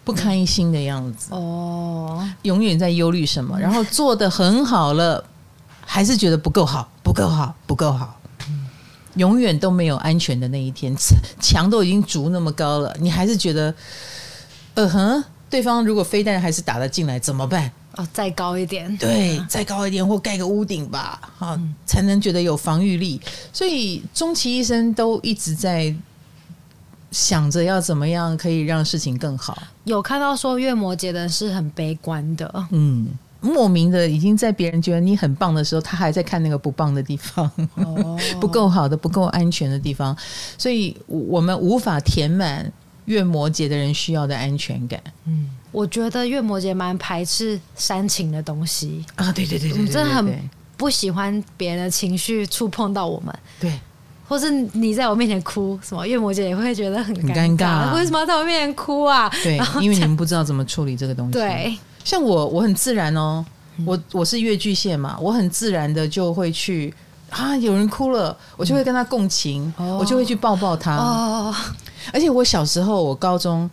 [0.04, 5.24] 不开心的样子，哦，永远在忧虑什么，然后做的很好了，
[5.80, 8.66] 还是觉得不够好，不够好，不够好，嗯。
[9.14, 10.94] 永远都没有安全的那一天，
[11.40, 13.74] 墙都已经筑那么高了，你还是觉得，
[14.74, 17.70] 呃哼，对方如果飞弹还是打得进来怎么办？
[17.96, 23.18] 哦，再高一点，对，再高一点，或盖个屋顶吧，啊、嗯，才能觉得有防御力。
[23.52, 25.94] 所以终其一生都一直在
[27.10, 29.56] 想着要怎么样可以让事情更好。
[29.84, 33.08] 有看到说月摩羯的是很悲观的，嗯，
[33.40, 40.14] 莫名的已经在别人觉得你很棒的时候，他还在看那个不棒的地方，哦、 不够好的、不够安全的地方，
[40.58, 42.70] 所以我们无法填满
[43.06, 45.00] 月摩羯的人需要的安全感。
[45.24, 45.48] 嗯。
[45.76, 49.04] 我觉得月摩羯蛮排斥煽情的东西。
[49.14, 53.78] 啊，对对对，对，我们真的很不喜欢别人的情绪触碰到我们，对，
[54.26, 59.30] 或是你在我面前哭，什么月摩羯也会觉得很尴尬，为什么要在我面前哭啊？
[59.42, 61.32] 对，因为你们不知道怎么处理这个东西。
[61.32, 63.44] 对，像我，我很自然哦，
[63.84, 66.94] 我我是月巨蟹嘛，我很自然的就会去
[67.28, 70.96] 啊，有人哭了，我就会跟他共情，嗯、我就会去抱抱他。
[70.96, 71.54] 哦，
[72.14, 73.68] 而且我小时候，我高中，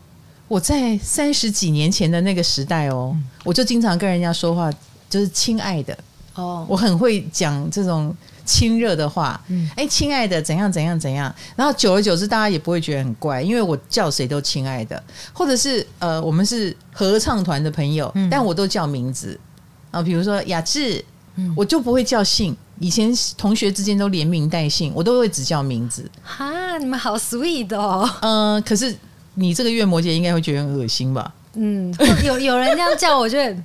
[0.54, 4.72] 我在三十几年前的那个时代哦，嗯、我就经常跟人家说话，
[5.10, 5.98] 就是亲爱的。
[6.36, 9.42] 哦，我很会讲这种亲热的话。
[9.48, 11.34] 嗯，哎，亲爱的，怎样怎样怎样。
[11.56, 19.40] 然后久而久之，大家也不会觉得很怪，因为我叫谁都亲爱的，或者是呃，我们是合唱团的朋友，嗯、但我都叫名字。
[19.90, 22.56] 啊，比如说雅致，嗯、我就不会叫姓。
[22.80, 26.08] 以前同学之间都连名带姓，我都会只叫名字。
[26.22, 28.08] 哈，你们好 sweet 哦。
[28.22, 28.96] 嗯、呃，可是
[29.36, 31.34] 你这个月摩羯应该会觉得很恶心吧？
[31.56, 31.94] 嗯，
[32.26, 33.56] 有有人这样叫我，就诶，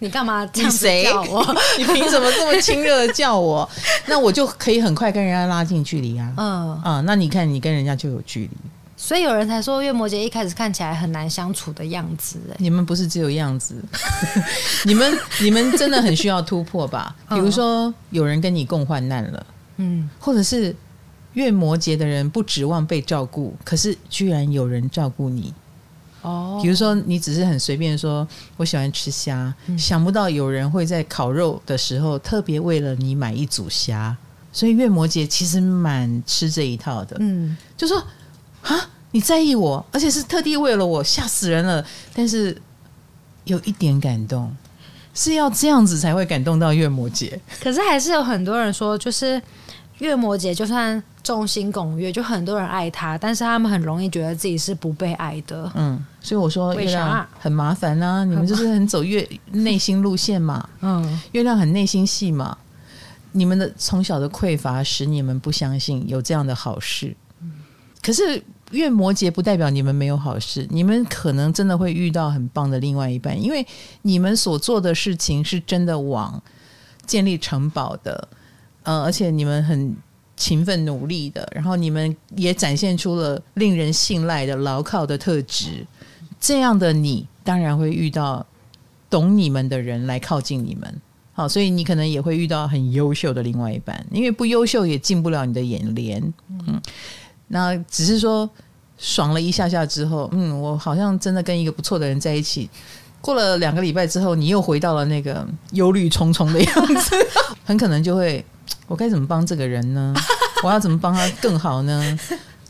[0.00, 1.56] 你干嘛这样子叫我？
[1.78, 3.66] 你凭什么这么亲热的叫我？
[4.06, 6.32] 那我就可以很快跟人家拉近距离啊。
[6.36, 8.50] 嗯啊，那你看你跟人家就有距离。
[8.94, 12.38] 所以有人才说月摩羯一开始看起来很难相处的样子。
[12.58, 13.74] 你们不是只有样子，
[14.84, 17.16] 你们你们真的很需要突破吧？
[17.30, 19.46] 比如说有人跟你共患难了，
[19.78, 20.76] 嗯，或者是
[21.34, 25.52] 月摩羯的人不指望被照顾，可是居然有人照顾你。
[26.22, 34.14] 哦，比如说你只是很随便说，我喜欢吃虾，嗯、想不到有人会在烤肉的时候特别为了你买一组虾，
[34.52, 37.16] 所以月摩羯其实蛮吃这一套的。
[37.20, 37.96] 嗯，就说
[38.62, 41.82] 啊，你在意我，而且是特地为了我，吓死人了。
[42.12, 42.60] 但是
[43.44, 44.54] 有一点感动，
[45.14, 47.32] 是要这样子才会感动到月摩羯。
[47.62, 49.40] 可是还是有很多人说，就是
[50.00, 51.02] 月摩羯就算。
[51.22, 55.70] 众星拱月，就很多人爱他，但是他们很容易觉得自己是不被爱的。
[55.76, 60.66] 嗯，所以我说月亮很麻烦啊，你们就是很走月内心路线嘛。
[60.80, 62.56] 嗯，月亮很内心戏嘛。
[63.32, 67.14] 你们的从小的匮乏使你们不相信有这样的好事。
[68.02, 73.64] 可是月摩羯不代表你们没有好事，你们可能真的会遇到很棒的另外一半，因为
[74.02, 76.42] 你们所做的事情是真的往
[77.06, 78.26] 建立城堡的。
[78.82, 79.96] 呃，而且你们很。
[80.36, 85.86] 勤奋努力的，然后你们也展现出了令人信赖的牢靠的特质。
[86.40, 88.46] 这样的你，当然会遇到
[89.10, 91.00] 懂你们的人来靠近你们。
[91.34, 96.32] 好，所以你可能也会遇到很优秀的另外一半，因为不优秀也进不了你的眼帘。
[96.48, 96.80] 嗯，
[97.48, 98.48] 那只是说
[98.96, 102.66] 爽了一下下之后，嗯，我好像真的跟一个不错的人在一起。
[103.20, 107.14] 过了两个礼拜之后，你又回到了那个忧虑重重的样子，
[107.66, 108.42] 很可能就会。
[108.86, 110.14] 我该怎么帮这个人呢？
[110.62, 112.18] 我要怎么帮他更好呢？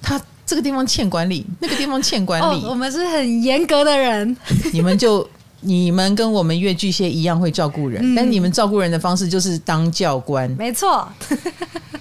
[0.03, 2.65] 他这个地方欠管理，那个地方欠管理。
[2.65, 4.37] 哦，我们是很严格的人。
[4.73, 5.29] 你们就
[5.61, 10.51] 你们跟我们越巨蟹一样会照顾人，嗯、但你们照顾人的方式就是当教官。
[10.59, 11.09] 没错。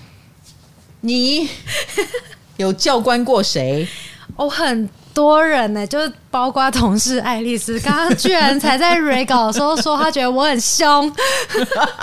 [1.02, 1.50] 你
[2.58, 3.88] 有教官过谁？
[4.36, 4.90] 我很。
[5.20, 11.14] 多人呢、欸，就是包括同事爱丽丝，刚刚居然才在 re 稿的时候说他觉得我很凶，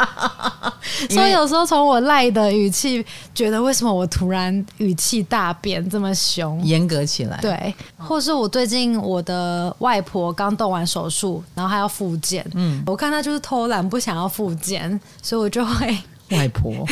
[1.08, 3.02] 所以有时候从我赖的语气，
[3.34, 7.38] 觉得为什么我突然语气大变这么凶，严格起来。
[7.40, 15.98] 对，或是我最近我的外婆刚动完手术，然后还要复健，嗯，我看她就是偷懒不想要复健，所以我就会
[16.32, 16.86] 外婆。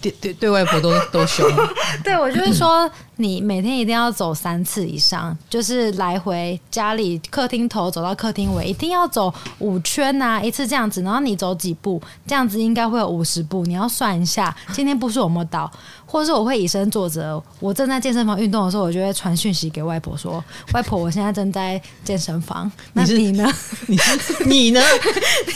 [0.00, 1.46] 对 对对，外婆都都凶。
[2.02, 11.02] 对，我就是说，你每天一定要走三次以上，就是来回家里客厅头走到客厅尾，一定要走五圈呐、啊，一次这样子。
[11.02, 13.64] 然后你走几步，这样子应该会有五十步。
[13.66, 15.70] 你要算一下，今天步数有没有到，
[16.06, 17.42] 或者是我会以身作则。
[17.58, 23.52] 我正在健身房运动的时候，我就会传讯息给外婆说：“外婆，我现在正在健身房。”那你呢？
[23.86, 23.98] 你
[24.46, 24.80] 你呢？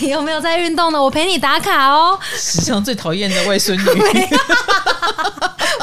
[0.01, 1.03] 你有没有在运动呢？
[1.03, 2.19] 我陪你打卡哦。
[2.37, 3.85] 史上最讨厌的外孙女。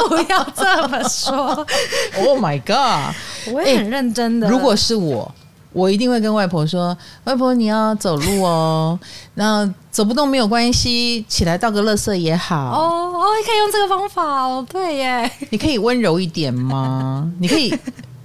[0.07, 1.65] 不要这么说
[2.17, 3.15] Oh my god！
[3.53, 4.51] 我也很认真的、欸。
[4.51, 5.33] 如果是我，
[5.73, 8.99] 我一定会跟外婆说：“外婆，你要走路哦，
[9.35, 14.65] 那走不动没有关系，起来倒个垃圾也好。”哦哦，可以用这个方法哦。
[14.69, 17.31] 对耶，你可以温柔一点吗？
[17.39, 17.73] 你可以，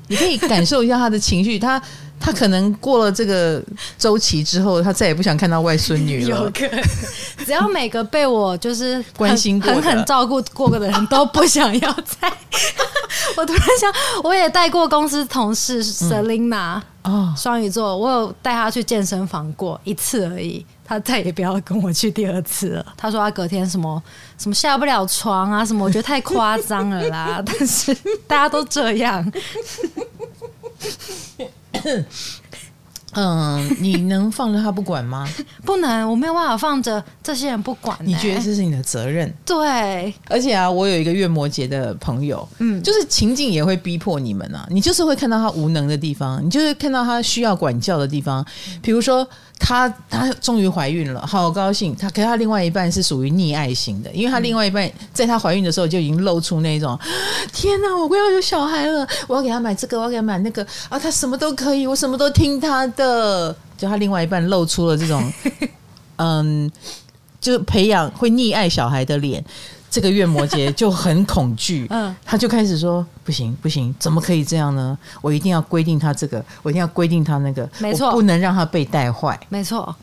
[0.09, 1.81] 你可以感受一下他的情绪，他。
[2.19, 3.63] 他可能过了这个
[3.99, 6.51] 周期之后，他再也不想看到外孙女了。
[7.45, 12.33] 只要每个被我就是关心过、狠狠照顾过的人都不想要再。
[13.37, 13.93] 我突然想，
[14.25, 22.87] 我也带过公司同事 Selina 哦，双鱼座，我有带她去健身房过一次而已，她再也不要跟我去第二次了。
[22.97, 24.03] 她说她隔天什么
[24.39, 27.43] 什么下不了床啊，什么我觉得太夸张了啦。
[27.45, 27.95] 但是
[28.27, 29.33] 大家都这样。
[33.19, 35.27] 嗯，你能放着他不管吗？
[35.65, 38.05] 不能，我没有办法放着这些人不管、欸。
[38.05, 39.33] 你觉得这是你的责任？
[39.47, 48.45] 对，而且啊，我有一个月摩羯的朋友，嗯，就是情境也会逼迫你们啊，你就是会看到他无能的地方，你就是看到他需要管教的地方，
[48.83, 49.27] 比如说。
[49.59, 51.95] 她她终于怀孕了，好高兴。
[51.97, 56.99] 她可是她另外一半是属于溺爱型的，因为她另外一半在她怀孕的时候就已经露出那种，
[57.53, 63.55] 天哪，我快要有小孩了，我要给她买这个，我要给她买那个啊，她什么都可以，我什么都听她的。
[63.77, 65.33] 就她另外一半露出了这种，
[66.17, 66.71] 嗯，
[67.41, 69.45] 就培养会溺爱小孩的脸。
[69.97, 74.97] 这个月摩羯就很恐惧， 嗯，他就开始说：“不行，不行，怎么可以这样呢？
[75.22, 79.97] 我一定要规定他这个，我一定要规定他那个，没错，不能让他被带坏，没错。”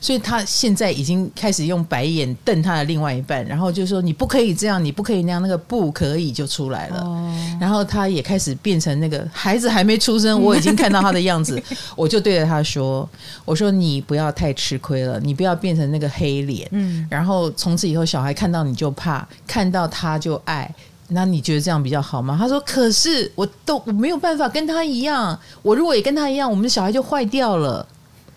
[0.00, 7.00] 所以他现在已经开始用白眼瞪他的另外一半，然后就说：“你不可以这样，你不可以那样，那个不可以就出来了。
[7.00, 11.62] 哦”然后他也开始变成那个孩子还没出生，我已经看到他的样子，
[11.96, 13.08] 我就对着他说
[13.44, 16.68] ：“我说你不要太吃亏了，你不要变成那个黑脸。
[16.72, 20.72] 嗯，然后从此以后小孩看到你就怕，看到他就爱。
[21.08, 27.86] 那你觉得这样比较好吗？”他说：“可是我都我没有办法跟他一样，我如果也跟他一样，我们的小孩就坏掉了。”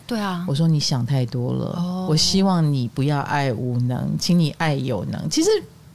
[0.08, 1.76] 对啊，我说你想太多了。
[1.78, 2.10] Oh.
[2.12, 5.30] 我希望你不要爱无能，请你爱有能。
[5.30, 5.50] 其实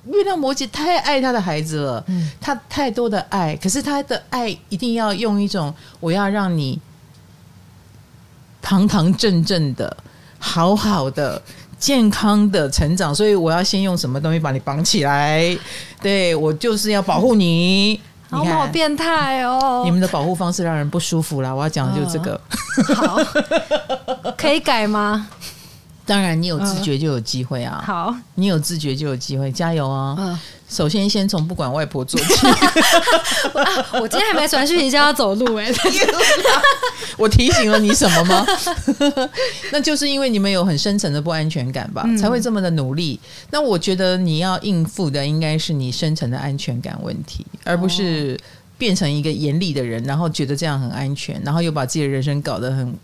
[0.07, 6.81] 月亮摩羯太爱他的孩子了，嗯，他太多的爱，可是他的爱一定要用一种我要让你
[8.61, 9.97] 堂堂正正的、
[10.39, 11.41] 好好的、
[11.79, 15.57] 健康的成长，所以我要先用什么东西把你绑起来？
[16.03, 18.01] 对，我就是要保护你。
[18.31, 19.83] 好好变态哦！
[19.85, 21.55] 你们的保护方式让人不舒服啦。
[21.55, 22.41] 我要讲的就是这个。
[22.89, 23.19] 呃、好，
[24.39, 25.27] 可以改吗？
[26.07, 27.83] 当然，你有自觉就有机会啊。
[27.87, 30.41] 好、呃，你有自觉就有机会，加油啊！
[30.69, 32.47] 首先，先从不管外婆做起。
[34.01, 35.75] 我今天还没传讯，息叫他走路哎、欸。
[37.17, 38.47] 我提醒了你什么吗？
[39.71, 43.19] 那就是因为你们有很深层的不安全感吧，嗯、才会这么的努力。
[43.51, 48.39] 那我觉得你要应付的应该是你深层的安全感问题，而不是
[48.79, 52.97] 变成一个严厉的人，然后觉得这样很安全，然后又把自己的人生搞得很。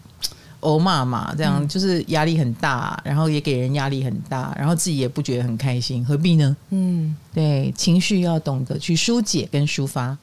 [0.66, 6.56] 欧骂嘛，这样就是压力很大，然后也给人压力很大，然后自己也不觉得很开心，何必呢？
[6.70, 10.18] 嗯，对，情绪要懂得去疏解跟抒发。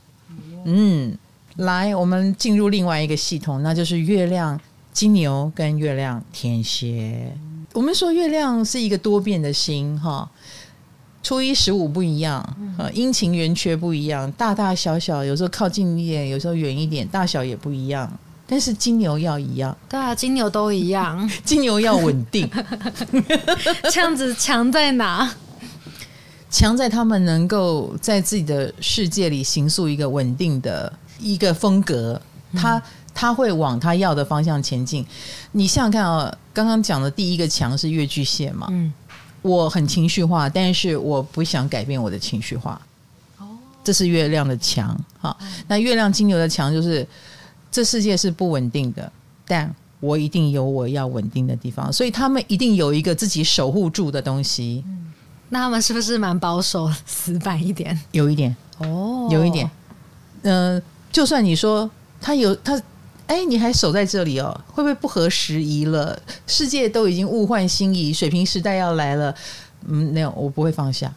[0.65, 1.17] 嗯，
[1.55, 4.59] 来，我们进入另外一个系统，那就是月亮
[4.91, 7.33] 金牛跟月亮天蝎。
[7.71, 10.29] 我们说月亮是一个多变的星，哈，
[11.23, 18.11] 初一十五不一样，呃，阴晴圆缺不一样，大大小小，有时候靠近一点，有时候远一点，大小也不一样。
[18.53, 21.27] 但是金牛要一样，对啊，金牛都一样。
[21.43, 22.47] 金牛要稳定，
[23.91, 25.27] 这样子强在哪？
[26.51, 32.21] 强在他们能够在自己的世界里形塑一个稳定的一个风格，
[32.55, 32.79] 他
[33.11, 35.03] 他会往他要的方向前进。
[35.53, 38.67] 你想想看啊、哦，刚刚讲的第一个强是越巨蟹嘛？
[38.69, 38.93] 嗯，
[39.41, 42.79] 我很情绪化，但是我不想改变我的情绪化。
[43.39, 43.47] 哦，
[43.83, 44.95] 这是月亮的强。
[45.17, 45.35] 好，
[45.67, 47.07] 那月亮金牛的强就是。
[47.73, 49.11] 这世界是不稳定的，
[49.47, 54.83] 但我一定有我要稳定的地方，所以他们一定有一个自己守护住的东西。
[54.85, 55.11] 嗯，
[55.49, 57.99] 那他们是不是蛮保守、死板一点？
[58.11, 59.67] 有一点哦，有一点。
[60.43, 61.89] 嗯、呃，就算你说
[62.21, 62.79] 他有他，
[63.25, 66.21] 哎，你还守在这里哦，会不会不合时宜了？
[66.45, 69.33] 世界都已经物换星移，水平时代要来了。
[69.87, 71.11] 嗯，没有，我不会放下。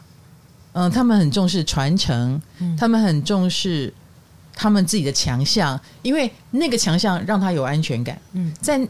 [0.73, 3.93] 嗯、呃，他们很重视传承，嗯、他们很重视。
[4.59, 8.19] 他们自己的强项，因为那个强项让他有安全感。
[8.33, 8.81] 嗯，在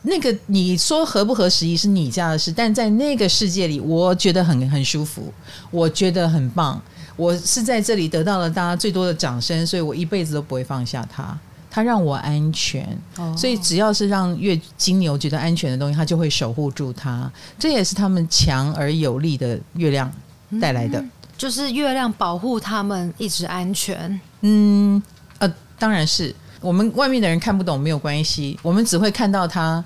[0.00, 5.30] 那个你说合不合时宜是你家的事，但在那个世界里，我觉得很很舒服，
[5.70, 6.80] 我觉得很棒。
[7.14, 11.38] 我是在这里得到了大家最多的掌声，所以我一辈子都不会放下他。
[11.70, 17.30] 他让我安全，哦，所以只要是让月金牛觉得安全的东西，他就会守护住他。
[17.58, 20.10] 这也是他们强而有力的月亮
[20.58, 20.98] 带来的。
[20.98, 24.20] 嗯就是月亮保护他们一直安全。
[24.42, 25.02] 嗯，
[25.38, 29.84] 呃，当然是我们外面的人看不懂没有关系，我们只会看到他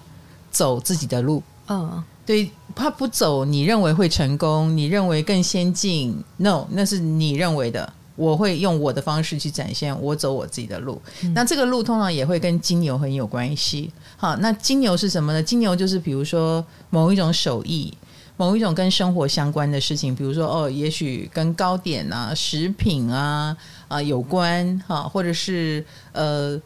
[0.50, 1.42] 走自己的路。
[1.68, 7.92] 嗯，对，他不走你认为会成功，你认为更先进，no，那是你认为的。
[8.16, 11.00] 我会用我的方式去展现我走我自己的路。
[11.22, 13.92] 嗯，那这个路通常也会跟金牛很有关系。
[14.16, 15.42] 好，那金牛是什么呢？
[15.42, 17.92] 金牛就是比如说某一种手艺。
[18.38, 23.56] 某一种跟生活相关的事情，比如说哦，也许跟糕点啊、食品啊
[23.88, 26.60] 啊、有关哈，或者是呃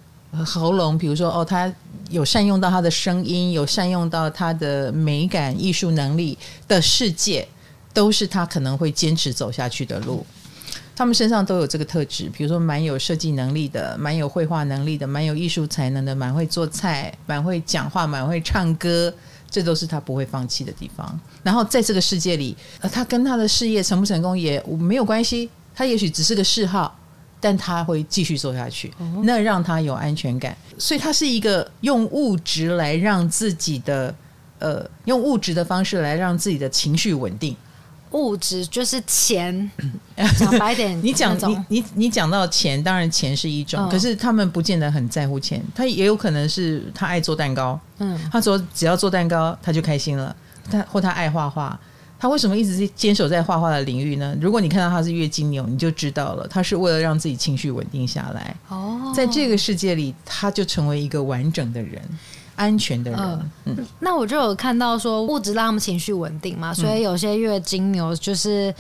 [0.45, 1.73] 喉咙，比如说哦，他
[2.11, 6.37] 有善用到他的声音，有善用到他的美感、艺术能力
[6.69, 7.47] 的世界，
[7.93, 10.25] 都是他可能会坚持走下去的路。
[10.97, 19.13] 他们身上都有这个特质，比如说蛮有设计能力的，蛮有绘画能力的，蛮有艺术才能的，蛮会做菜，蛮会讲话，蛮会唱歌，
[19.51, 21.19] 这都是他不会放弃的地方。
[21.43, 26.95] 然后在这个世界里，呃，他跟他的事业成不成功也没有关系，他也许只是个嗜好，
[27.41, 30.57] 但他会继续做下去，那让他有安全感。
[30.79, 34.15] 所以他是一个用物质来让自己的，
[34.59, 37.57] 呃，用物质的方式来让自己的情绪稳定。
[38.13, 39.71] 物质就是钱，
[40.37, 50.35] 讲白点， 你讲你你你讲到钱，当然钱是一种，嗯，可是他们不见得很在乎钱，他也有可能是他爱做蛋糕，嗯，他说只要做蛋糕他就开心了，
[50.69, 51.79] 他或他爱画画，
[52.21, 54.37] 他为什么一直坚守在画画的领域呢？
[54.41, 58.55] 如果你看到他是月经牛，你就知道了，他是为了让自己情绪稳定下来。
[58.69, 62.01] 哦，在这个世界里，他就成为一个完整的人。
[62.57, 68.75] 安全的人，嗯，那我就有看到说物质让他们情绪稳定嘛，所以有些月经牛就是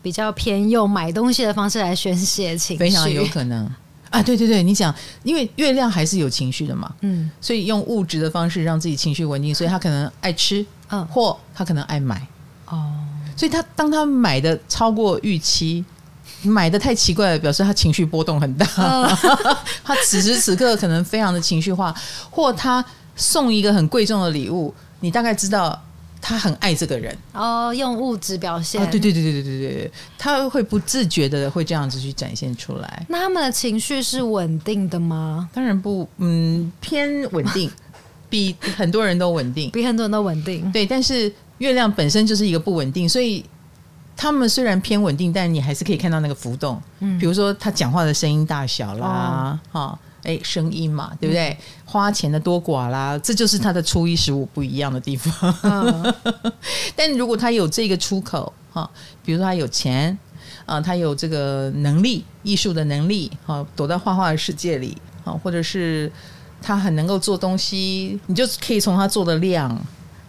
[0.00, 3.68] 比较偏用买东西的方式来宣泄情绪，非常有可能。
[4.08, 4.22] 啊。
[4.22, 12.24] 对对对，你讲，因为月亮还是有情绪的嘛，嗯，所以用物质的方式让自己情绪稳定，所以他可能爱吃，嗯，或他可能爱买，
[12.66, 12.92] 哦，
[13.36, 15.84] 所以他当他买的超过预期，
[16.42, 18.66] 买的太奇怪了，表示他情绪波动很大，
[19.84, 21.94] 他此时此刻可能非常的情绪化，
[22.30, 22.84] 或他。
[23.16, 25.80] 送一个很贵重的礼物，你大概知道
[26.20, 27.72] 他很爱这个人哦。
[27.72, 33.06] 用物质表现，对对对对对对，他会不自觉的会这样子去展现出来。
[33.08, 35.48] 那他们的情绪是稳定的吗？
[35.54, 37.70] 当然不，嗯，偏稳定，
[38.28, 40.72] 比很多人都稳定，比很多人都稳定。
[40.72, 43.44] 对，但是月亮本身就是一个不稳定，所以
[44.16, 46.80] 他们虽然偏稳定，但你还是可以看到那个浮动。
[47.00, 49.98] 嗯，比如说他讲话的声音大小啦，哈、哦。
[50.24, 51.50] 哎，声音嘛，对不对？
[51.50, 55.54] 嗯、花钱的多寡啦，这就是他的初一十五不一样的地方。
[55.64, 56.14] 嗯、
[56.96, 58.90] 但如果他有这个出口哈，
[59.22, 60.18] 比如说他有钱
[60.64, 66.10] 啊，他有这个能力，艺术的能力哈，躲在画画的世界里啊，或者是
[66.62, 69.78] 他很能够做东西，你就可以从他做的量，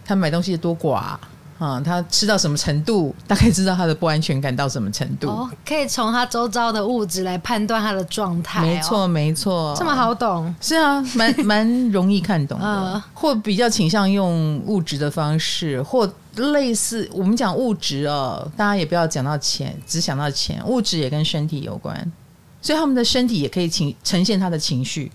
[0.06, 1.16] 他买东西的多寡。
[1.58, 5.26] 啊、嗯，他吃到什么程度，大概知道他的不安全感到什么程度。
[5.26, 8.66] 哦，可以从他周遭的物质来判断他的状态、哦。
[8.66, 10.54] 没错，没错，这么好懂。
[10.60, 12.66] 是啊，蛮 蛮容易看懂的。
[12.66, 20.62] 嗯、或比较倾向用物质的方式，或类似我们讲物质哦，大家也不要讲到钱，只想到钱。
[20.66, 22.12] 物质也跟身体有关，
[22.60, 25.10] 所以他们的身体也可以情呈现他的情绪。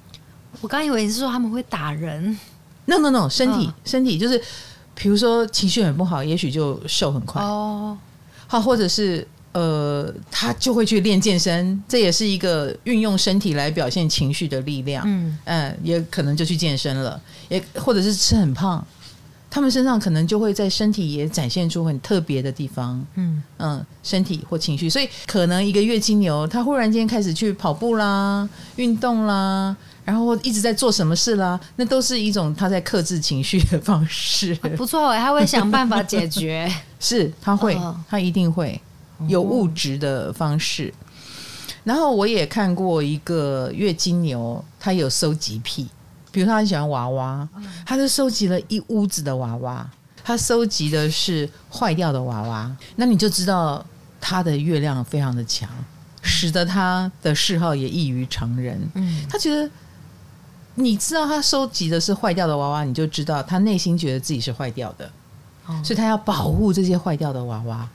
[0.60, 2.36] 我刚以为你是说他们会打人。
[2.86, 4.42] No No No，身体、嗯、身体就是。
[4.96, 7.98] 比如说情绪很不好，也许就瘦很快哦。
[8.48, 15.04] 好，或者是呃，他就会去练健身，这也是一个运用身体来表现情绪的力量。
[15.08, 17.20] 嗯嗯，也可能就去健身了，
[17.50, 18.86] 也或者是吃很胖，
[19.50, 23.06] 他们身上可能就会在身体也展现出很特别的地方。
[23.16, 29.76] 嗯嗯，身体或情绪，所以可能一个月金牛，他忽然间开始去跑步啦，运动啦。
[30.04, 31.60] 然后一直在做什么事啦？
[31.76, 34.54] 那都是一种他在克制情绪的方式。
[34.76, 36.70] 不错哎，他会想办法解决。
[37.00, 37.80] 是，他会，
[38.10, 38.80] 他一定会
[39.28, 40.92] 有物质的方式。
[41.84, 45.88] 然后我也看过一个月金牛，他有收集癖，
[46.32, 47.48] 比如他很喜欢娃娃，
[47.86, 49.88] 他就收集了一屋子的娃娃。
[50.24, 53.86] 他收集的是坏掉的娃娃，那你就知道
[54.20, 55.70] 他的月亮非常的强，
[56.24, 58.82] 使得他的嗜好也异于常人。
[58.96, 59.70] 嗯，他觉得。
[60.76, 65.10] 你知道他收集的是坏掉的娃娃，你就知道他内心觉得自己是坏掉的，
[65.68, 67.88] 哦、所以他要保护这些坏掉的娃娃。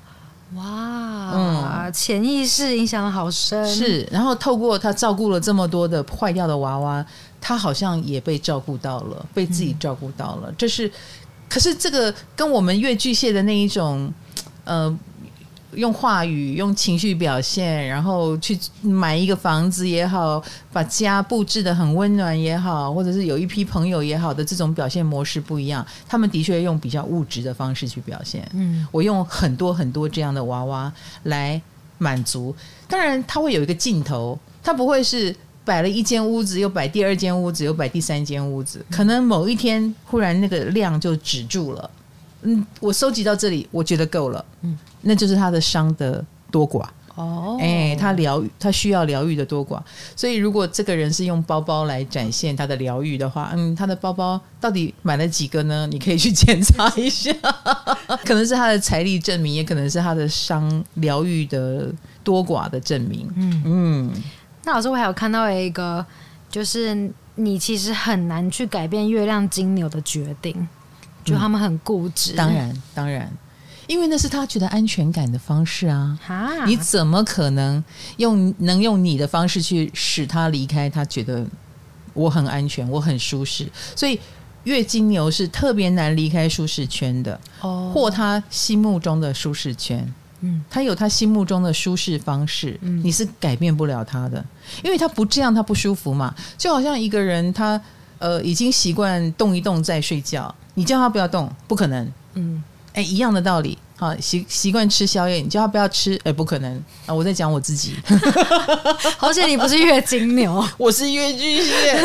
[0.54, 3.66] 哇，嗯，潜意识影响的好深。
[3.66, 7.04] 是，然后透过他照顾了这么多的坏掉的娃娃，
[7.40, 10.52] 他好像也被照顾到了，被自己照顾到了。
[10.56, 10.92] 这、嗯、是，
[11.48, 14.12] 可是这个跟我们越巨蟹的那一种，
[14.64, 14.98] 呃。
[15.74, 20.42] 用话语、用情绪表现，然后去买一个房子也好，
[20.72, 25.84] 把家布置的很温暖也好，或者是有一批朋友也好的这种表现模式不一样。
[26.08, 28.48] 他们的确用比较物质的方式去表现。
[28.54, 30.90] 嗯，我用很多很多这样的娃娃
[31.24, 31.60] 来
[31.98, 32.54] 满足。
[32.88, 38.84] 当然，他会有一个尽头，他不会是摆了一间屋子，又摆第二间屋子，又摆第三间屋子。
[38.90, 41.90] 可能某一天忽然那个量就止住了。
[42.42, 44.44] 嗯，我收集到这里，我觉得够了。
[44.62, 44.78] 嗯。
[45.02, 49.80] 那就是他的伤的多寡哦，哎、欸，他疗愈，他需要疗愈的多寡。
[50.14, 55.86] 所以，如果这个人是用包包来展现他的疗愈的话，嗯，他的包包到底买了几个呢？
[55.86, 57.32] 你可以去检查一下，
[58.26, 61.90] 可能是他的财力证明，也可能是他的伤疗愈的
[62.22, 63.26] 多寡的证明。
[63.34, 64.12] 嗯嗯。
[64.64, 66.04] 那老师，我还有看到一个，
[66.50, 70.68] 就是你其实很难去改变月亮金牛的决定，
[71.24, 72.34] 就他们很固执。
[72.34, 73.32] 当然，当然。
[73.86, 76.18] 因为那是他觉得安全感的方式啊。
[76.24, 77.82] 哈你怎么可能
[78.18, 80.88] 用能用你的方式去使他离开？
[80.88, 81.46] 他觉得
[82.14, 84.18] 我很安全，我很舒适，所以
[84.64, 90.12] 月金牛是特别难离开舒适圈的，哦，或他心目中的舒适圈。
[90.40, 94.44] 嗯，他有他心目中的舒适方式，嗯你是改变不了他的，
[94.84, 96.34] 因为他不这样，他不舒服嘛。
[96.58, 97.80] 就好像一个人他
[98.18, 102.12] 呃已经习惯动一动再睡觉，你叫他不要动，不可能。
[102.34, 102.62] 嗯，
[102.96, 103.78] 哎，一样的道理。
[103.98, 107.14] 好，习习惯吃宵夜，你叫他不要吃，哎，不可能啊！
[107.14, 107.94] 我在讲我自己
[109.16, 111.98] 好险你不是月经牛， 我是月巨蟹，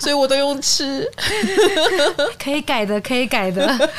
[0.00, 1.06] 所以我都用吃，
[2.42, 3.90] 可以改的，可以改的。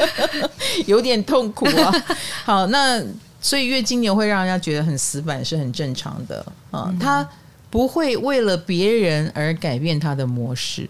[0.86, 2.06] 有点痛苦啊。
[2.46, 3.04] 好，那
[3.42, 6.86] 所以月经牛会让人家觉得很死板，是很正常的啊。
[6.88, 7.28] 嗯、他
[7.70, 10.90] 不会为了别人而改变他的模式，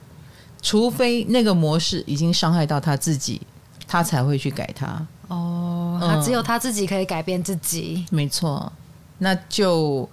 [0.61, 3.41] 除非那个模式已经伤害到他自己，
[3.85, 5.05] 他才会去改它。
[5.29, 8.71] 哦，他只有他自己可以改变自己，嗯、没错，
[9.19, 10.09] 那就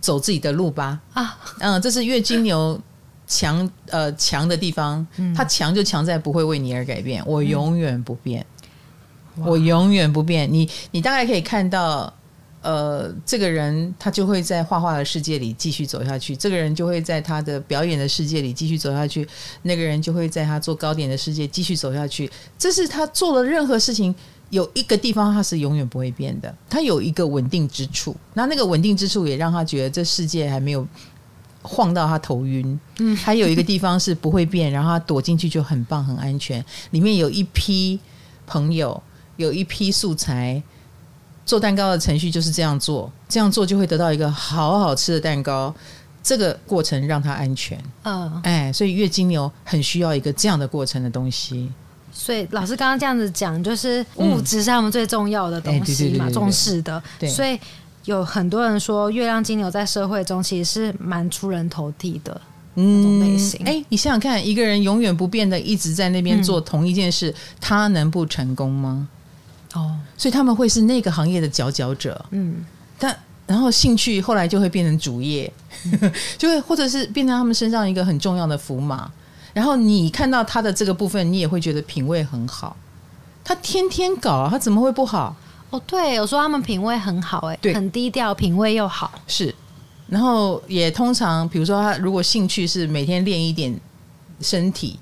[0.00, 1.00] 走自己的路吧。
[1.12, 2.80] 啊，嗯，这是月金牛
[3.26, 8.46] 强呃强的地方，嗯、他强就强在不会为你而改变，我永远不变，
[9.36, 10.48] 嗯、我永远不变。
[10.52, 12.12] 你你大概可以看到，
[12.62, 19.26] 呃，这个人他就会在画画的世界里继续走下去，这个人就会在他的表演的世界里继续走下去，
[19.62, 22.30] 那个人就会在他做糕点的世界继续走下去。
[22.56, 24.14] 这是他做了任何事情。
[24.50, 30.86] 有一个地方它是永远不会变的，它有一个稳定之处，那那个稳定之处也让他觉得这世界还没有
[31.62, 32.78] 晃到他头晕。
[32.98, 36.64] 嗯，还有一个地方是不会变，然后他躲进去就很棒很安全。
[36.90, 37.98] 里面有一批
[38.46, 39.00] 朋友，
[39.36, 40.62] 有一批素材，
[41.46, 45.74] 做蛋糕的程序就是这样做，这样做就会得到一个好好吃的蛋糕。
[46.22, 47.82] 这个过程让他安全。
[48.02, 51.70] 嗯，哎，所以月经牛很需要一个这样的过程的东西。
[52.12, 57.02] 所以老师刚刚这样子讲，就是物质是他们最重要的东西嘛，重视的。
[57.28, 57.58] 所以
[58.04, 62.40] 有很多人说，月亮金牛在社会中其实是蛮出人头地的
[62.74, 63.60] 那种类型。
[63.64, 69.08] 哎、嗯，你想想看，一个人永远不变的一直在那边做同一件事，嗯、他能不成功吗？
[69.74, 72.24] 哦，所以他们会是那个行业的佼佼者。
[72.30, 72.64] 嗯，
[72.98, 75.50] 但然后兴趣后来就会变成主业，
[76.36, 79.10] 就会或者是变成他们身上一个很重要的符码。
[79.52, 82.76] 然后你看到他的这个部分，你也会觉得品味很好。
[83.42, 85.34] 他天天搞，他怎么会不好？
[85.70, 89.10] 哦，对，有说他们品味很好，哎，对，很低调，品味又好。
[89.26, 89.54] 是，
[90.08, 93.74] 然后也通常，比如说他如果兴趣是每天练一点
[94.40, 94.98] 身体，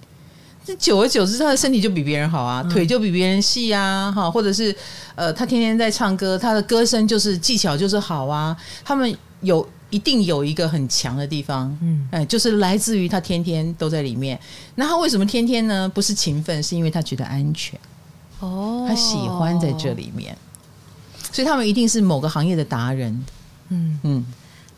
[0.65, 4.75] 这久而久之，他的身体就比别人好啊，嗯、腿就比别人细啊，哈，或者是
[5.15, 8.57] 呃，他天天在唱歌，他的歌声就是技巧就是好啊。
[8.85, 9.67] 他们有。
[9.91, 14.39] 一定有一个很强的地方，嗯，哎，就是来自于他天天都在里面。
[14.75, 15.89] 那他为什么天天呢？
[15.89, 17.81] 不是勤奋，是因为他觉得安全。
[18.41, 20.37] 哦，他喜欢在这里面，
[21.33, 23.25] 所以他们一定是某个行业的达人。
[23.71, 24.27] 嗯嗯，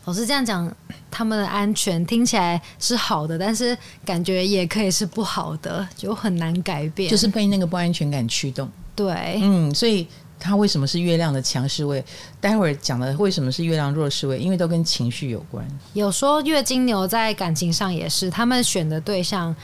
[0.05, 0.73] 老师这样讲，
[1.11, 8.69] 他们的安全听起来是好的，但是感觉也可以是不好的，就很难改变，就是被那个不安全感驱动。
[8.95, 10.07] 对，嗯，所以。
[10.41, 12.03] 他为什么是月亮的强势位？
[12.39, 14.39] 待会儿讲的为什么是月亮弱势位？
[14.39, 15.65] 因为都跟情绪有关。
[15.93, 19.55] 有说月金牛在感情上也是，他们选的对象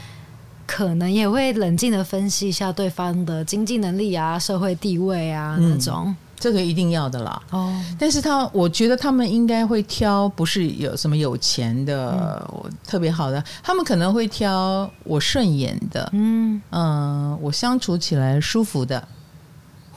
[0.68, 6.04] 可能也会冷静的分析一下对方的经济能力啊、社会地位啊那种。
[6.06, 7.42] 嗯，这个一定要的啦。
[7.50, 16.08] 哦，但是他我觉得他们应该会挑不是有什么有钱的、嗯、特别好的，他们可能会挑我顺眼的。
[16.14, 19.08] 嗯嗯，我相处起来舒服的。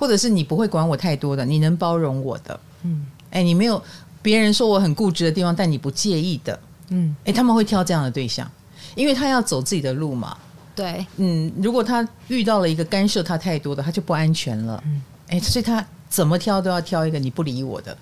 [0.00, 3.80] 或者是你不会管我太多的，你能包容我的，嗯，哎，你没有
[4.22, 8.50] 别人说我很固执的地方，但你不介意的，嗯，哎，他们会挑这样的对象，
[8.94, 10.34] 因为他要走自己的路嘛，
[10.74, 17.94] 对，嗯，如果他遇到了一个干涉他太多的，他就不安全了，嗯，哎，所以他怎么挑都要挑一个你不理我的，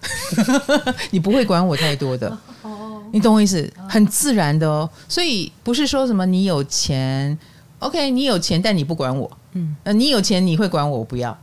[1.10, 2.30] 你不会管我太多的，
[2.62, 7.36] 哦，你懂我意思，很自然的哦，所以不是说什么你有钱
[7.80, 11.36] ，OK，你有钱但你不管我，嗯，呃，你有钱你会管我，我不要。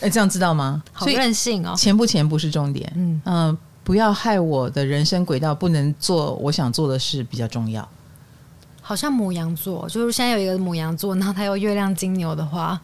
[0.00, 0.82] 哎，这样知道吗？
[0.92, 1.74] 好任性哦！
[1.76, 7.86] 钱不钱不是重点，嗯嗯、呃，不要害我的人生轨道，不能做我想做的事比较重要。
[8.82, 12.80] 好像母羊座，就是现在有一个母羊座，然后他有月亮金牛的话，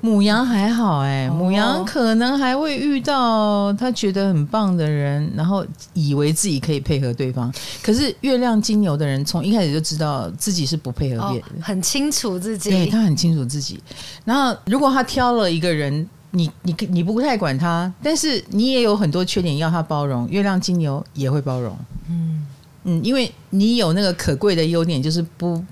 [0.00, 7.52] 母羊还好哎、欸，哦、牡羊可能还会遇到他觉得很棒的人，然后以为自己可以配合对方。
[7.82, 13.82] 可是月亮金牛的人从一开始就知道自己是不配合别人、哦，很清楚自己，对，他很清楚自己。
[14.24, 16.08] 然后如果他挑了一个人。
[16.32, 20.28] 你你你不太管他，但是你也有很多缺点要他包容。
[20.28, 21.76] 月亮金牛也会包容，
[22.08, 22.46] 嗯
[22.84, 25.62] 嗯，因为你有那个可贵的优点，就是不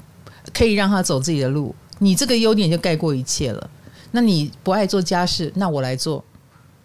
[0.53, 1.75] 可以让他走自己的路。
[1.99, 3.71] 你这个优点就盖过一切了。
[4.11, 6.25] 那你不爱做家事，那我来做，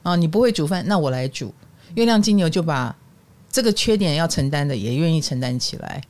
[0.02, 1.54] 啊，你不会煮饭，那我来煮。
[1.96, 2.96] 月亮金牛就把
[3.52, 6.02] 这个缺点要承担的也愿意承担起来。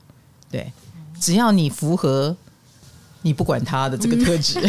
[0.50, 0.72] 对，
[1.20, 2.36] 只要你符合
[3.24, 4.60] 你不管他的这个特质，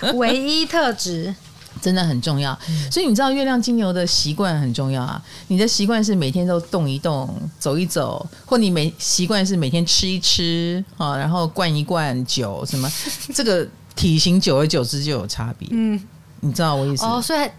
[0.00, 1.32] 嗯、唯一特质。
[1.80, 2.56] 真的很重要，
[2.92, 5.20] 所以你知道月亮金牛的习惯很重要啊。
[5.48, 12.88] 你的习惯是每天都动一动、走一走，或你每习惯是每天吃一吃啊，然后灌一灌酒什么，
[13.34, 13.66] 这个
[13.96, 15.66] 体型久而久之就有差别。
[15.72, 16.00] 嗯，
[16.38, 17.04] 你知道我意思？
[17.04, 17.50] 哦，所以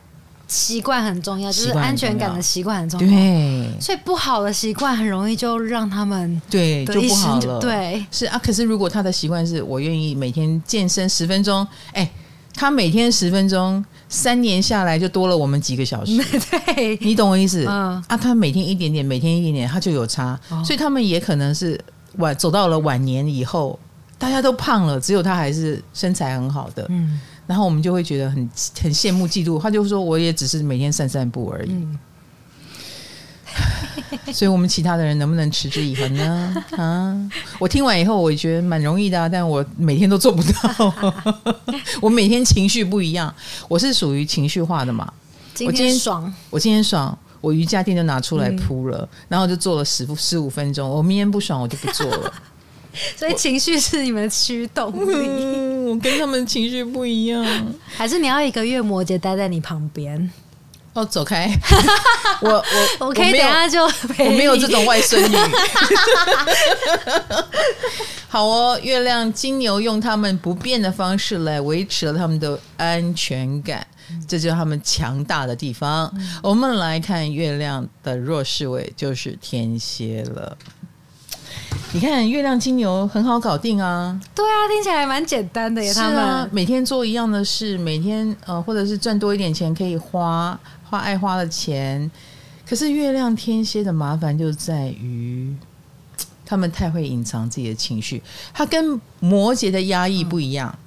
[0.47, 3.07] 习惯很重要，就是安全感的习惯很重要。
[3.07, 7.59] 对，所以不好的习惯很容易就让他们对就不好了。
[7.59, 8.39] 对，是啊。
[8.43, 12.09] 可是如果他的习惯是我愿意每天健身十分钟，哎，
[12.53, 13.83] 他每天十分钟。
[14.09, 16.15] 三年下来就多了我们几个小时，
[16.75, 17.65] 对，你懂我意思？
[17.67, 21.79] 嗯啊，他每天一点点，每天一点点，他就有差，哦、所以他们也可能是
[22.17, 23.79] 晚走到了晚年以后，
[24.19, 28.49] 大家都胖了，只有他还是身材很好的，嗯，然后我们就会觉得很
[28.81, 31.71] 很羡慕嫉妒，他就说我也只是每天散散步而已。
[31.71, 31.99] 嗯
[34.33, 36.63] 所以，我们其他的人能不能持之以恒呢？
[36.75, 37.29] 啊，
[37.59, 40.93] 我听完以后，我也觉得蛮容易的啊，但我每天都做不到。
[42.01, 43.33] 我每天情绪不一样，
[43.67, 45.11] 我是属于情绪化的嘛。
[45.65, 50.89] 我今天爽，我今天爽，我瑜伽垫就拿出来铺了，嗯、然后就做了十十五分钟。
[50.89, 52.33] 我明天不爽，我就不做了。
[53.17, 55.27] 所以情绪是你们的驱动力。
[55.27, 57.43] 嗯，我跟他们情绪不一样。
[57.95, 60.31] 还是你要一个月摩羯待在你旁边？
[60.93, 61.49] 哦，走开！
[62.39, 65.35] 我我我可以等下就我没有这种外孙女。
[68.29, 73.85] 好哦，月亮金牛用他们不变的方式来维持了他们的安全感，
[74.27, 76.11] 这就是他们强大的地方。
[76.15, 80.55] 嗯、我们来看月亮的弱势位，就是天蝎了。
[81.93, 85.93] 你看月亮金牛很好搞定啊，对啊，听起来蛮简单的耶。
[85.93, 90.59] 他们、啊、每天做一样的事，每天呃，或者是赚多一点钱可以花。
[90.85, 92.11] 花爱花的钱，
[92.69, 95.51] 可是月亮天蝎的麻烦就在于，
[96.45, 98.21] 他们太会隐藏自己的情绪。
[98.53, 100.77] 他跟摩羯的压抑不一样，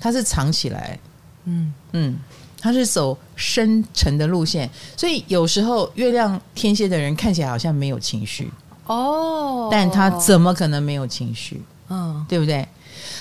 [0.00, 0.98] 他是藏起来，
[1.44, 2.18] 嗯嗯，
[2.60, 4.68] 他是走深沉的路线。
[4.96, 8.50] 所以有时候月亮天蝎的人看起来好像没有情绪
[8.86, 11.62] 哦，但他怎么可能没有情绪？
[11.88, 12.66] 嗯，对不对？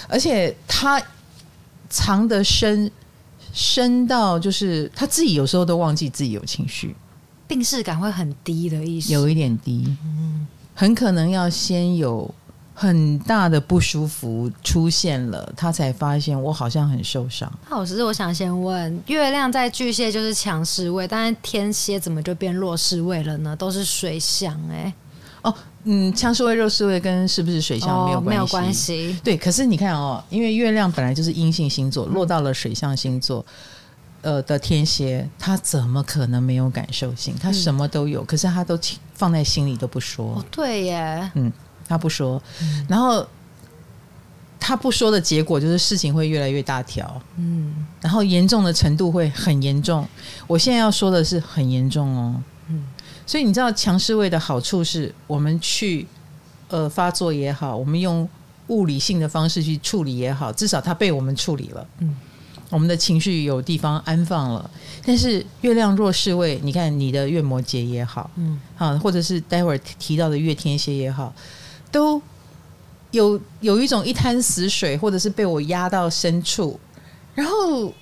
[0.07, 1.01] 而且他
[1.89, 2.91] 藏得深。
[3.53, 6.95] 深到就是他自己有时候都忘记自己有情绪，
[7.49, 12.34] 病视感会很低的意思，有一点低，嗯，很可能要先有
[12.74, 17.51] 很大的不舒服出现了，他才发现我好像很受伤。
[17.70, 23.53] 老师，我想先问，月亮在巨蟹就是强势位，但是天蝎怎么就变弱势位了呢？
[23.53, 24.93] 都是水象哎、欸，
[25.42, 25.54] 哦。
[25.84, 29.20] 嗯，强势位、弱势位跟是不是水象没有关系，哦，没有关系。
[29.24, 33.44] 对，可是你看哦，因为月亮本来就是阴性星座，落到了水象星座，
[34.22, 37.34] 呃的天蝎，他怎么可能没有感受性？
[37.42, 38.78] 他什么都有，嗯、可是他都
[39.16, 40.36] 放在心里都不说。
[40.36, 41.52] 哦，对耶，嗯，
[41.88, 43.26] 他不说，嗯、然后
[44.60, 50.08] 他不说的结果就是事情会越来越大条，嗯，然后严重的程度会很严重。
[50.46, 52.44] 我现在要说的是很严重哦，嗯。
[53.32, 56.05] 所以你知道强势位的好处是我们去
[56.67, 58.27] 呃发作也好，我们用
[58.67, 62.13] 物理性的方式去处理也好，至少它被我们处理了，嗯，
[62.69, 64.69] 我们的情绪有地方安放了。
[65.05, 71.34] 但是月亮弱势位，你看你的月摩羯也好，嗯，啊，或者是待会儿提到的月天蝎也好，
[71.89, 72.21] 都
[73.11, 76.77] 有有一种一滩死水，或者是被我压到深处，
[77.34, 77.93] 然后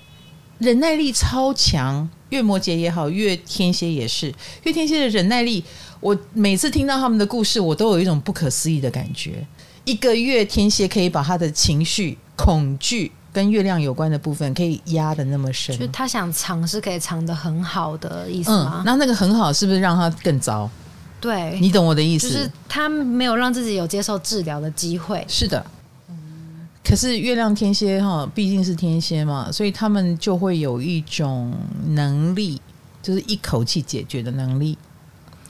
[0.58, 2.10] 忍耐力超强。
[2.30, 4.34] 月摩羯也好，月天蝎也是。
[4.64, 5.62] 月天蝎的忍耐力，
[6.00, 9.46] 我每次听到他们的故事，我都有一种不可思议的感觉。
[9.84, 15.76] 一个月天蝎可以把他的情绪、恐惧跟月亮有关的部分，可以压得那么深。
[15.78, 18.82] 就他想藏，是可以藏得很好的意思吗？
[18.84, 20.68] 那、嗯、那个很好，是不是让他更糟？
[21.20, 22.28] 对，你懂我的意思。
[22.28, 25.24] 就是他没有让自己有接受治疗的机会。
[25.28, 25.64] 是的。
[26.82, 31.54] 可是月亮天蝎哈，毕竟是天蝎嘛，所以他们就会有一种
[31.88, 32.60] 能力，
[33.02, 34.76] 就是一口气解决的能力。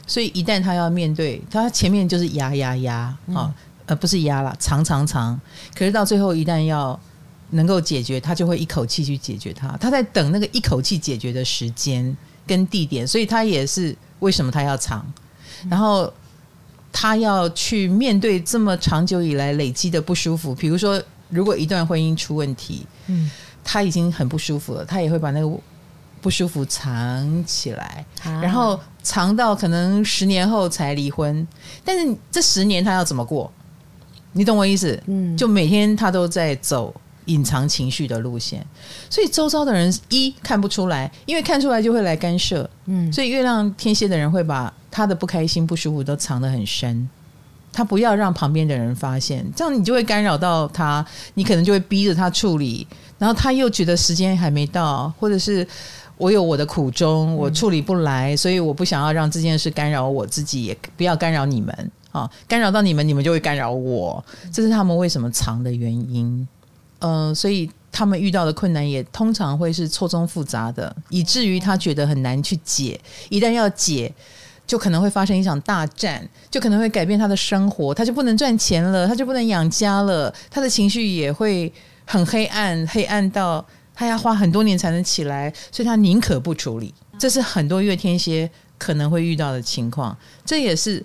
[0.06, 3.54] 所以一旦他要面对，他前面就是压压压啊，嗯、
[3.86, 5.40] 呃，不是压了，长长长。
[5.74, 6.98] 可是到最后一旦要
[7.50, 9.68] 能够解决，他就会一口气去解决它。
[9.76, 12.14] 他在等那个一口气解决的时间
[12.44, 15.06] 跟地点，所以他也是为什么他要长，
[15.70, 16.12] 然后
[16.92, 21.00] 他要去面对这么长久以来累积的不舒服，比如说。
[21.30, 23.30] 如果一段婚姻出问题，嗯，
[23.64, 25.60] 他已经很不舒服了，他也会把那个
[26.20, 31.46] 不舒服藏起来，啊、然后藏到可能十年后才离婚。
[31.84, 33.50] 但是这十年他要怎么过？
[34.32, 35.02] 你懂我意思？
[35.06, 36.94] 嗯，就每天他都在走
[37.26, 38.64] 隐藏情绪的路线，
[39.08, 42.68] 所以周遭的人一看不出来，因为看出来就会来干涉。
[42.86, 47.08] 嗯，所以月亮天蝎的人会把他的不开心、不舒服都藏得很深，
[47.72, 51.04] 他不要让旁边的人发现，这样你就会干扰到他，
[51.34, 52.86] 你可能就会逼着他处理，
[53.18, 55.66] 然后他又觉得时间还没到，或者是
[56.16, 66.46] 我有我的苦衷，我处理不来，所以我不想要让这件事干扰我自己，也不要干扰你们啊，干扰到你们，你们就会干扰我，这是他们为什么藏的原因。
[66.98, 73.00] 嗯、呃，所以他们遇到的困难也通常会是错综复杂的，以至于他觉得很难去解。
[73.30, 74.12] 一旦要解，
[74.70, 81.72] 就可能会发生一场大战，就可能会改变他的生活，他就不能赚钱了，他就不能养家了，他的情绪也会
[82.04, 86.94] 很黑暗，黑暗到他要花很多年才能起来，所以他宁可不处理。
[87.18, 88.48] 这是很多月天蝎
[88.78, 91.04] 可能会遇到的情况，这也是。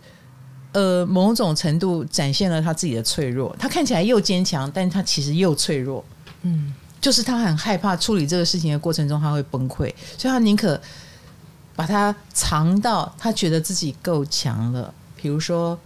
[0.73, 3.55] 呃，某种程度展现了他自己的脆弱。
[3.57, 6.03] 他看起来又坚强，但他其实又脆弱。
[6.41, 9.87] 嗯，就是他很害怕处理这个事情的过程中他会崩溃，
[10.17, 10.77] 所以他宁可
[11.75, 14.93] 把它藏到他觉得自己够强了。
[15.15, 15.77] 比如说，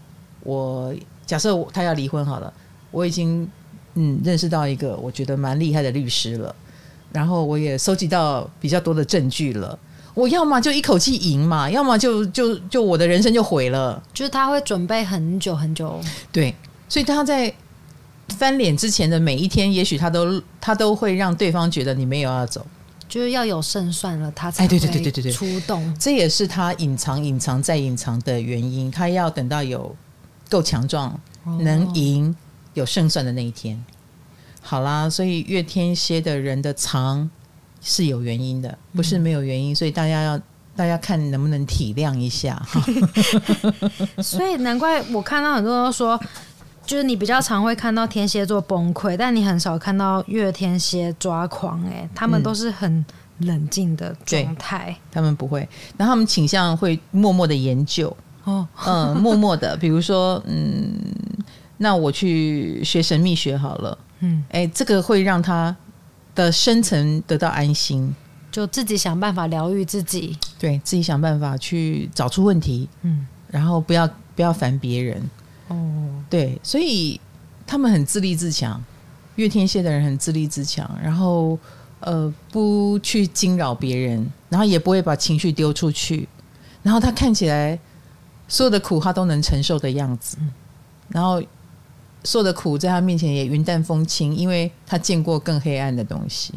[0.44, 0.94] 我
[1.26, 2.54] 假设他要离婚好了，
[2.92, 3.50] 我已经
[3.96, 6.56] 嗯认识到一个我觉得蛮厉害的律师了，
[7.12, 9.78] 然后我也收集到比较多的证据了。
[10.16, 14.02] 我要么就一口气赢嘛，要么就就就我的人生就毁了。
[14.14, 15.98] 就是他会准备很久很久，
[16.32, 16.54] 对，
[16.90, 17.54] 所以他在
[18.38, 22.66] 翻脸之前的每一天，也许他都他都会让对方觉得你没有要走，
[23.10, 25.94] 就是要有胜算了，他才对对对对对对出动。
[26.00, 28.90] 这也是他隐藏、隐藏再隐藏的原因。
[28.90, 29.94] 他要等到有
[30.50, 31.20] 够强壮、
[31.60, 32.34] 能赢、
[32.76, 33.84] 有胜算的那一天。
[34.62, 37.30] 好啦，所以月天蝎的人的藏。
[37.82, 40.38] 是有原因的，不是没有原因，嗯、所以大家要
[40.76, 42.84] 大家看能不能体谅一下哈。
[44.22, 46.22] 所以难怪我看到很多人都说，
[46.90, 51.80] 就是你比较常会看到天蝎座崩溃，但你很少看到月天蝎抓狂。
[51.86, 53.06] 哎，他们都是很
[53.42, 55.60] 冷静的状态，他们不会，
[55.96, 60.92] 然后他们倾向会默默的研究哦，嗯，默默的，比如说，嗯，
[61.78, 65.76] 那我去学神秘学好了，嗯，哎，这个会让他。
[66.36, 68.16] 的深层得到安心，
[68.50, 75.22] 就自己想办法疗愈自己，对自己想办法去找出问题，嗯，然后不要不要烦别人，
[75.70, 75.78] 哦，
[76.30, 77.20] 对，所以
[77.66, 78.80] 他们很自立自强，
[79.38, 81.58] 月天蝎的人很自立自强，然后
[82.02, 86.28] 呃不去惊扰别人，然后也不会把情绪丢出去，
[86.84, 87.80] 然后他看起来
[88.48, 90.38] 所有的苦他都能承受的样子，
[91.08, 91.42] 然后。
[92.26, 96.54] 受的苦在他面前也云淡风轻，因为他见过更黑暗的东西，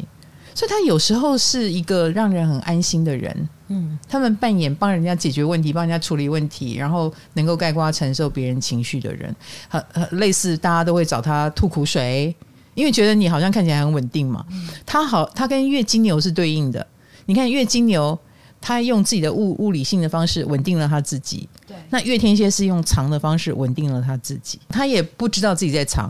[0.53, 3.47] 所以他有时候是一个让人很安心的人。
[3.73, 9.35] 嗯，他们扮演帮人家解决问题、帮人家处理问题，然后能够概括承受别人情绪的人，
[9.67, 12.35] 很很类似，大家都会找他吐苦水，
[12.75, 14.45] 因为觉得你好像看起来很稳定嘛。
[14.85, 16.85] 他好，他跟月金牛是对应的。
[17.25, 18.17] 你看月金牛。
[18.65, 21.49] 他用自己的物物理性的方式稳定了他自己。
[21.67, 24.57] 对，那月天蝎是用藏的方式稳定了他自己。
[24.69, 26.09] 他也不知道自己在藏，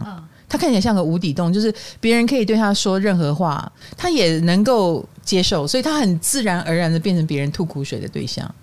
[0.54, 8.54] 他看起来像个无底洞，就是别人可以对他说任何话，他也能够接受，所以他很自然而然的变成别人吐苦水的对象。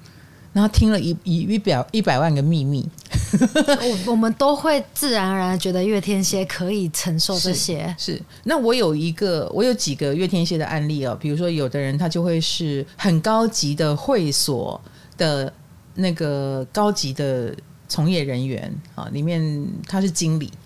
[0.53, 2.89] 然后听了一一一百一百万个秘密，
[3.33, 7.93] 我我们都会自然而然觉得月天蝎可以承受这些。
[7.99, 11.17] 是，是，那我有一个，我有几个月天蝎的案例哦。
[11.21, 14.81] 比如说，有的人他就会是很高级的会所
[15.17, 15.53] 的
[15.95, 17.53] 那个高级的
[17.89, 20.60] 从业人员啊，里面他是经理啊。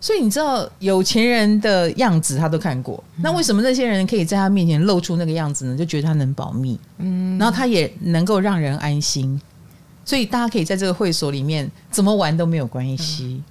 [0.00, 5.76] 所以你知道有钱人的样子他都看过，那为什么那些人可以在他面前露出那个样子呢？
[5.76, 9.38] 就觉得他能保密，嗯，然后他也能够让人安心，
[10.04, 13.42] 所以大家可以在这个会所里面怎么玩都没有关系。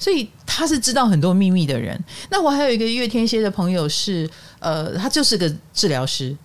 [0.00, 1.98] 所以他是知道很多秘密的人。
[2.30, 4.28] 那我还有一个月天蝎的朋友是，
[4.58, 6.36] 呃，他就是个治疗师，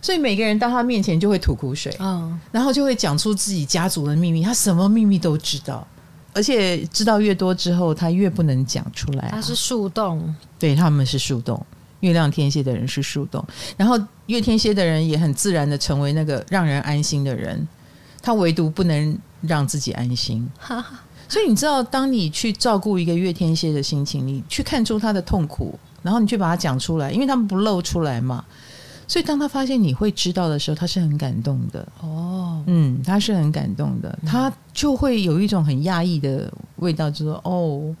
[0.00, 5.86] 所以每个人到他面前就会吐苦水，嗯，然后就会讲出自己家族的秘密，他什么秘密都知道。
[6.36, 9.30] 而且知道越多之后，他越不能讲出来啊。
[9.32, 11.64] 他是树洞，对，他们是树洞。
[12.00, 13.42] 月亮天蝎的人是树洞，
[13.76, 17.66] 然后月天蝎的人也很自然的成为那个让人安心的人。
[18.20, 20.46] 他唯独不能让自己安心。
[21.26, 28.44] 所以你知道，当你去照顾一个月天蝎的心情，你去看出他的痛苦，然后你去把它讲出来，因为他们不露出来嘛。
[29.08, 31.86] 所以，当他发现你会知道的时候，他是很感动的。
[32.00, 32.35] 哦，
[32.66, 37.94] 嗯，他是很感动的，他就会有一种很压抑的味道，就说：“哦，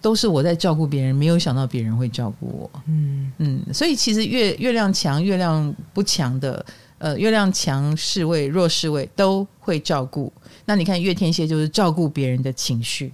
[0.00, 6.64] 都是我在照顾别人，没有想到别人会照顾我。”嗯嗯，所以其实月月亮强、月亮不强的，
[6.98, 10.32] 呃，月亮强势位、弱势位都会照顾。
[10.64, 13.12] 那你看月天蝎就是照顾别人的情绪，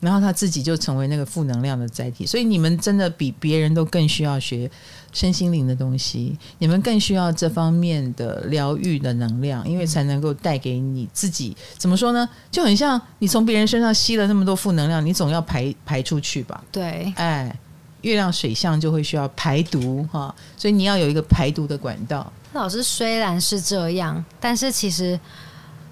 [0.00, 2.26] 然后他自己就成为那个负能量的载体。
[2.26, 4.70] 所以你们真的比别人都更需要学
[5.14, 11.56] 身心灵的东西，你们更需要这方面的疗愈的能量，因为才能够带给你自己。
[11.78, 12.28] 怎么说呢？
[12.50, 16.62] 就很像你从别人身上吸了那么多负能量，你总要排排出去吧？
[16.70, 17.56] 对，哎，
[18.02, 22.30] 月亮水象就会需要排毒哈，所以你要有一个排毒的管道。
[22.52, 25.18] 老师虽然是这样，但是其实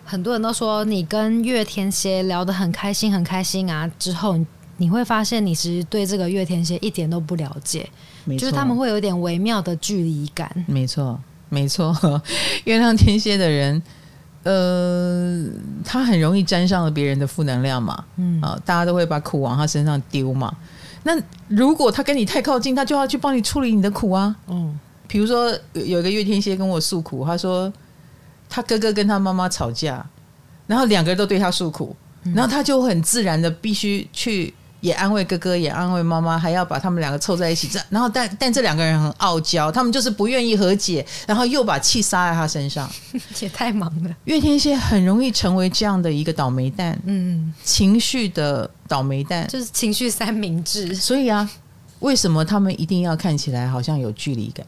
[0.04, 3.90] 很多人都说你跟月天蝎聊得很开心，很开心啊。
[3.98, 4.36] 之后
[4.78, 7.88] 你会发现，你其实对这个月天蝎一点都不了解，
[8.24, 10.50] 没错，就是他们会有点微妙的距离感。
[10.66, 11.18] 没错，
[11.48, 11.94] 没错。
[12.64, 13.82] 月亮天蝎的人，
[14.42, 15.46] 呃，
[15.84, 18.04] 他很容易沾上了别人的负能量嘛。
[18.16, 20.54] 嗯啊，大家都会把苦往他身上丢嘛。
[21.04, 21.12] 那
[21.48, 24.34] 如果他跟你太靠近，他就要去帮你处理你的苦啊。
[24.48, 24.78] 嗯。
[25.08, 27.70] 比如说，有有一个月天蝎跟我诉苦，他说
[28.48, 30.02] 他哥哥跟他妈妈吵架，
[30.66, 31.94] 然后两个人都对他诉苦，
[32.34, 37.66] 然后他就很自然的必须去也安慰哥哥，也安慰妈妈，还要把他们两个凑在一起。
[37.68, 42.90] 这然后但但这两个人很傲娇，他们就是不愿意和解，然后又把气撒在他身上，
[43.40, 44.10] 也太忙了。
[44.24, 50.94] 月天蝎很容易成为这样的一个倒霉蛋，嗯，情绪的倒霉蛋，就是情绪三明治。
[50.94, 51.48] 所以啊，
[52.00, 54.66] 为什么他们一定要看起来好像有距离感？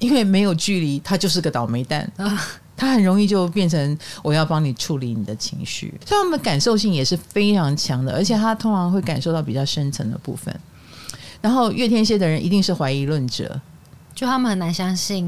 [0.00, 2.44] 因为没有距离，他就是个倒霉蛋啊！
[2.78, 10.54] 他很容易就变成我要帮你处理你的情绪，所以他们的感受性也是非常强的，而且他通常会感受到比较深层的部分。
[11.40, 13.60] 然后月天蝎的人一定是怀疑论者，
[14.14, 15.26] 就他们很难相信，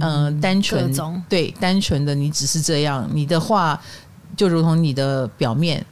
[0.00, 0.92] 嗯、呃，单纯
[1.28, 3.80] 对单纯的你只是这样，你的话
[4.36, 5.84] 就如同你的表面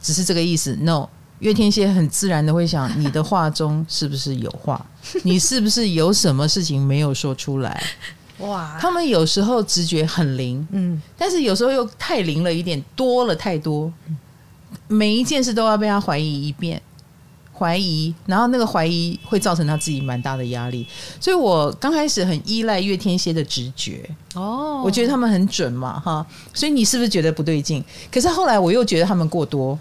[0.00, 1.08] 只是这个意思，no。
[1.40, 4.82] 月天蝎很自然的会想，你的话中是不是有话？
[5.22, 7.82] 你是不是有什么事情没有说出来？
[8.38, 8.78] 哇！
[8.80, 13.92] 他们有时候直觉很灵，嗯，但是有时候又太灵了一点，多了太多，
[14.88, 16.80] 每一件事都要被他怀疑一遍，
[17.52, 20.86] 怀疑，然后那个怀疑会造成他自己蛮大的压力。
[21.20, 27.84] 所以我刚开始很依赖月天蝎的直觉，哦，我觉得他们很准嘛，哈，所以你是不是觉得不对劲？
[28.12, 29.78] 可是后来我又觉得他们过多。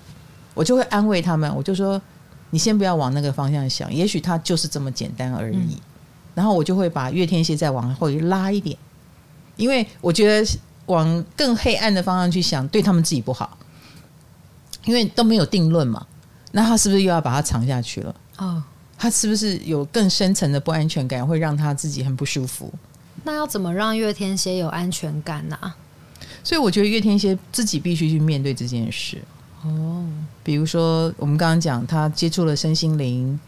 [0.54, 2.02] 我就会安慰他们，我就说
[2.52, 5.58] ：“你先不要往那个方向想，也许他就是这么简单而已。
[5.58, 5.80] 嗯”
[6.36, 8.78] 然后我就会把月天蝎再往后拉一点，
[9.56, 10.48] 因为我觉得
[10.86, 13.58] 往更黑暗的方向去想，对他们自己不好，
[14.84, 16.06] 因为都没有定论嘛。
[16.52, 18.16] 那他是不是又要把它藏下去了？
[18.38, 18.64] 哦，
[18.98, 22.72] 他是不是有更深层的不安全感，会让他自己很不舒服？
[23.24, 25.58] 那要怎么让月天蝎有安全感呢？
[26.44, 29.18] 所以我觉得月天蝎自己必须去面对这件事。
[29.64, 30.06] 哦，
[30.44, 33.40] 比如说我们刚刚讲，他接触了身心灵，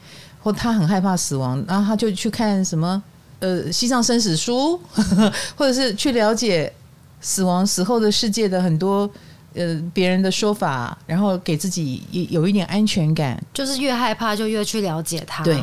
[0.47, 3.03] 或他很害怕死亡，然后他就去看什么
[3.39, 4.79] 呃西藏生死书，
[5.57, 6.71] 或者是去了解
[7.19, 9.09] 死亡死后的世界的很多
[9.55, 13.37] 呃别人的说法，然后给自己有一点安全感。
[13.53, 15.61] 就是越害怕就越去了解他，对，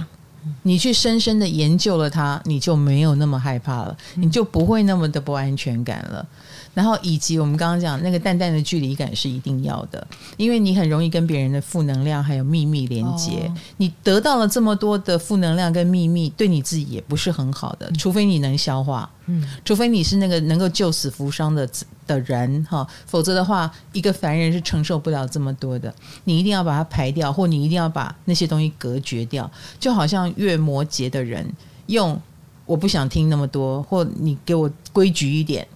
[0.64, 6.26] 你去深深的研究了他，你就没有那么害怕了，你就不会那么的不安全感了。
[6.74, 10.06] 然后以及我们刚刚讲那个淡淡的距离感是一定要的，
[10.36, 13.46] 因为你很容易跟别人的负能量还有秘密连接。
[13.46, 17.90] 哦、你得到了这么多的负能量跟秘密，对你自己也不是很好的。
[17.92, 21.68] 除非你能消化，嗯，除非你是那个能够救死扶伤的
[22.06, 25.94] 的人哈，否则的话，一个凡人是承受不了这么多的。
[26.24, 29.48] 你一定要把它排掉，或你一定要把那些东西隔绝掉。
[29.78, 31.48] 就好像月摩羯的人
[31.86, 32.20] 用
[32.66, 35.66] 我不想听那么多，或你给我规矩一点。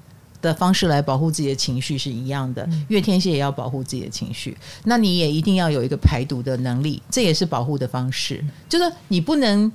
[0.41, 8.45] 的方式来保护自己的情绪是一样的，月天蝎也要保护自己的情绪，那你也一定要有一个排毒的能力，这也是保护的方式。
[8.69, 9.71] 就是你不能，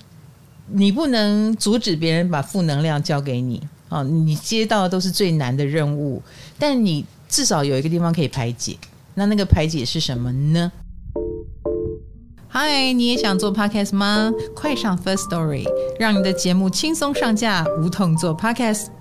[0.68, 6.22] 你不能阻止别人把负能量交给你啊，你接到的都是最难的任务，
[6.57, 8.78] 但你至少有一个地方可以排解。
[9.16, 10.72] 那那个排解是什么呢？
[12.47, 14.32] 嗨，你也想做 podcast 吗？
[14.55, 15.66] 快上 First Story，
[15.99, 18.93] 让你的节目轻松上架，无痛做 podcast。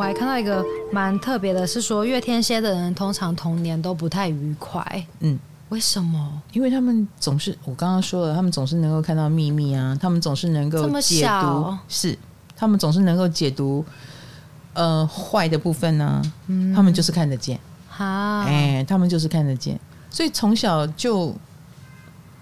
[0.00, 5.06] 我还看到一个蛮特别的，是说月天蝎的人通常童年都不太愉快。
[5.18, 5.38] 嗯，
[5.68, 6.40] 为什么？
[6.54, 12.18] 因为他们总是我刚刚说了，他们总是能够看到秘密啊，他们总是能够解读，是
[12.56, 13.84] 他们总是能够解读
[14.72, 16.22] 呃坏的部分呢、啊。
[16.46, 17.60] 嗯，他们就是看得见。
[17.86, 18.06] 好，
[18.46, 19.78] 哎，他们就是看得见，
[20.08, 21.36] 所以从小就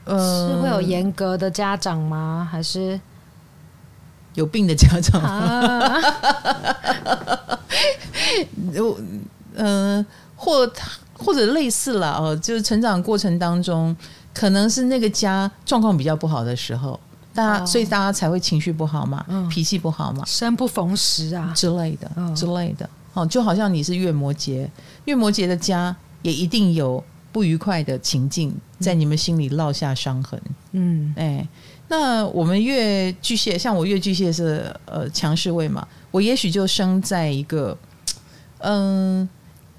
[0.05, 2.49] 呃是会有严格的家长吗？
[2.49, 3.01] 还是？
[4.39, 5.21] 有病的家长，
[8.73, 8.97] 有
[9.57, 13.95] 嗯，或他或者类似了哦，就是成长过程当中，
[14.33, 16.99] 可能是那个家状况比较不好的时候，
[17.35, 21.53] 大家所以大家才会情绪不好嘛，脾气不好嘛，生不逢时啊。
[21.57, 22.89] 之类的之类的。
[23.15, 24.69] 哦，就好像你是月摩羯，
[25.07, 30.41] 月摩羯的家也一定有不愉快的情境在你们心里烙下伤痕。
[30.71, 31.45] 嗯，哎，
[31.89, 37.77] 那我们越巨蟹，像我越巨蟹是呃强势位嘛，我也许就生在一个
[38.59, 39.29] 嗯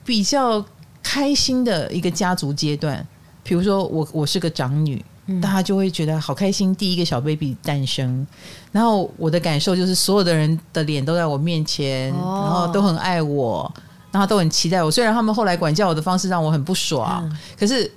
[0.04, 0.64] 比较
[1.02, 3.06] 开心的一个家族阶段，
[3.44, 5.04] 比如说我我是个长女。
[5.40, 8.26] 大家就会觉得好开心，第一个小 baby 诞生，
[8.72, 13.72] 然后我的感受就是所有的人的脸都在我面前，哦、然后都很爱我，
[14.12, 14.90] 然后都很期待我。
[14.90, 17.92] 虽然他们后来管教我的方式让我很不爽，嗯、可是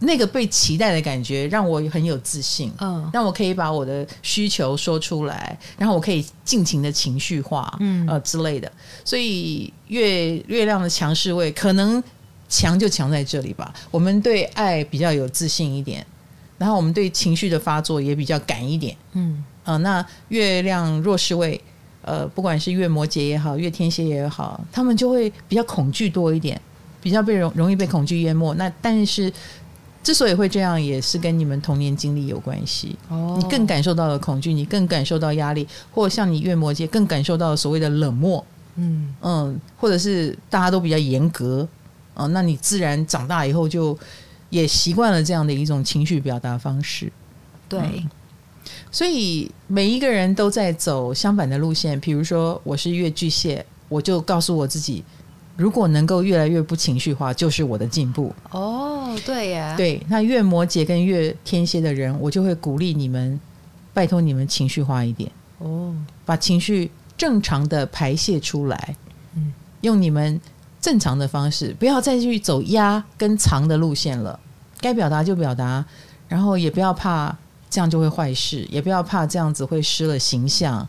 [0.00, 8.70] 那个被期待的感觉让我很有自信，嗯，让我可以把我的需求说出来，然后我可以尽情的情绪化，嗯呃之类的。
[9.04, 12.02] 所以月月亮的强势位可能
[12.48, 13.72] 强就强在这里吧。
[13.90, 16.04] 我们对爱比较有自信一点。
[16.58, 21.60] 然后我们对情绪的发作也比较赶一点，嗯，呃，那月亮弱势位，
[22.00, 26.58] 呃，不管是月摩羯也好，月天蝎也好，他们就会比较恐惧多一点，
[27.02, 28.54] 比较被容容易被恐惧淹没。
[28.54, 29.30] 那但是
[30.06, 32.94] 之所以会这样，也是跟你们童年经历有关系。
[33.08, 38.46] 哦，你更感受到了恐惧，你更感受到压力，或者像你月摩羯更感受到了所谓的冷漠，
[38.76, 41.66] 嗯嗯，或者是大家都比较严格，
[42.14, 43.98] 呃，那你自然长大以后就。
[44.48, 47.12] 也习惯了这样的一种情绪表达方式，
[47.68, 48.08] 对、嗯，
[48.92, 51.98] 所以每一个人都在走相反的路线。
[51.98, 55.02] 比如说，我是月巨蟹，我就告诉我自己，
[55.56, 58.32] 如果能够越来越不情绪化，就是我的进步。
[58.50, 60.00] 哦，对呀，对。
[60.08, 63.40] 那月摩羯跟月天蝎的人，我就会鼓励你们，
[63.92, 65.94] 拜托你们情绪化一点哦，
[66.24, 68.96] 把情绪正常的排泄出来，
[69.34, 70.40] 嗯，用你们。
[70.78, 74.38] 正常的方式，不要再去走压跟藏的路线了。
[74.80, 75.84] 该表达就表达，
[76.28, 77.36] 然后也不要怕
[77.68, 80.86] 这样就会坏事，也不要怕这样子会失了形象。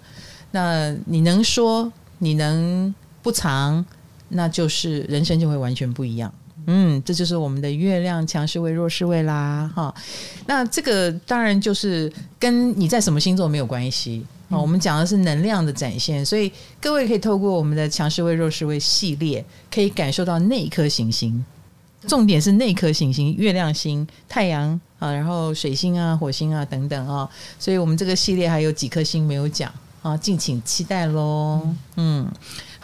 [0.51, 2.93] 那你能说，你能
[3.23, 3.83] 不藏，
[4.29, 6.33] 那就是人生就会完全不一样。
[6.69, 9.93] 嗯，这就是我们的月亮强势位、弱势位啦，哈。
[10.47, 14.25] 那这个当然就是跟你在什么星座没有关系。
[14.49, 16.51] 啊，我们讲的是能量的展现，所以
[16.81, 21.43] 各位可以透过我们的强势位、弱势位系列，可以感受到那一颗行星。
[22.07, 27.29] 重点是那颗行星，月亮星、太阳啊，然后水星啊、火星啊等等啊。
[27.59, 29.71] 所以我们这个系列还有几颗星没有讲
[30.01, 31.67] 啊，敬请期待喽。
[31.95, 32.29] 嗯。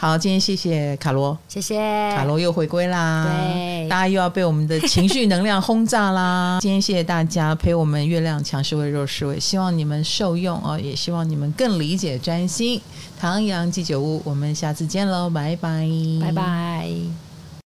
[0.03, 1.77] 好，今天谢谢卡罗，谢谢
[2.13, 6.59] 卡罗又回归啦，对，大家又要被我们的情绪能量轰炸啦。
[6.61, 12.81] 今天谢谢大家陪我们月亮强势位、弱势位，希望你们受用哦，也希望你们更理解专心。
[13.17, 15.87] 唐阳鸡酒屋，我们下次见喽，拜拜，
[16.21, 17.32] 拜拜。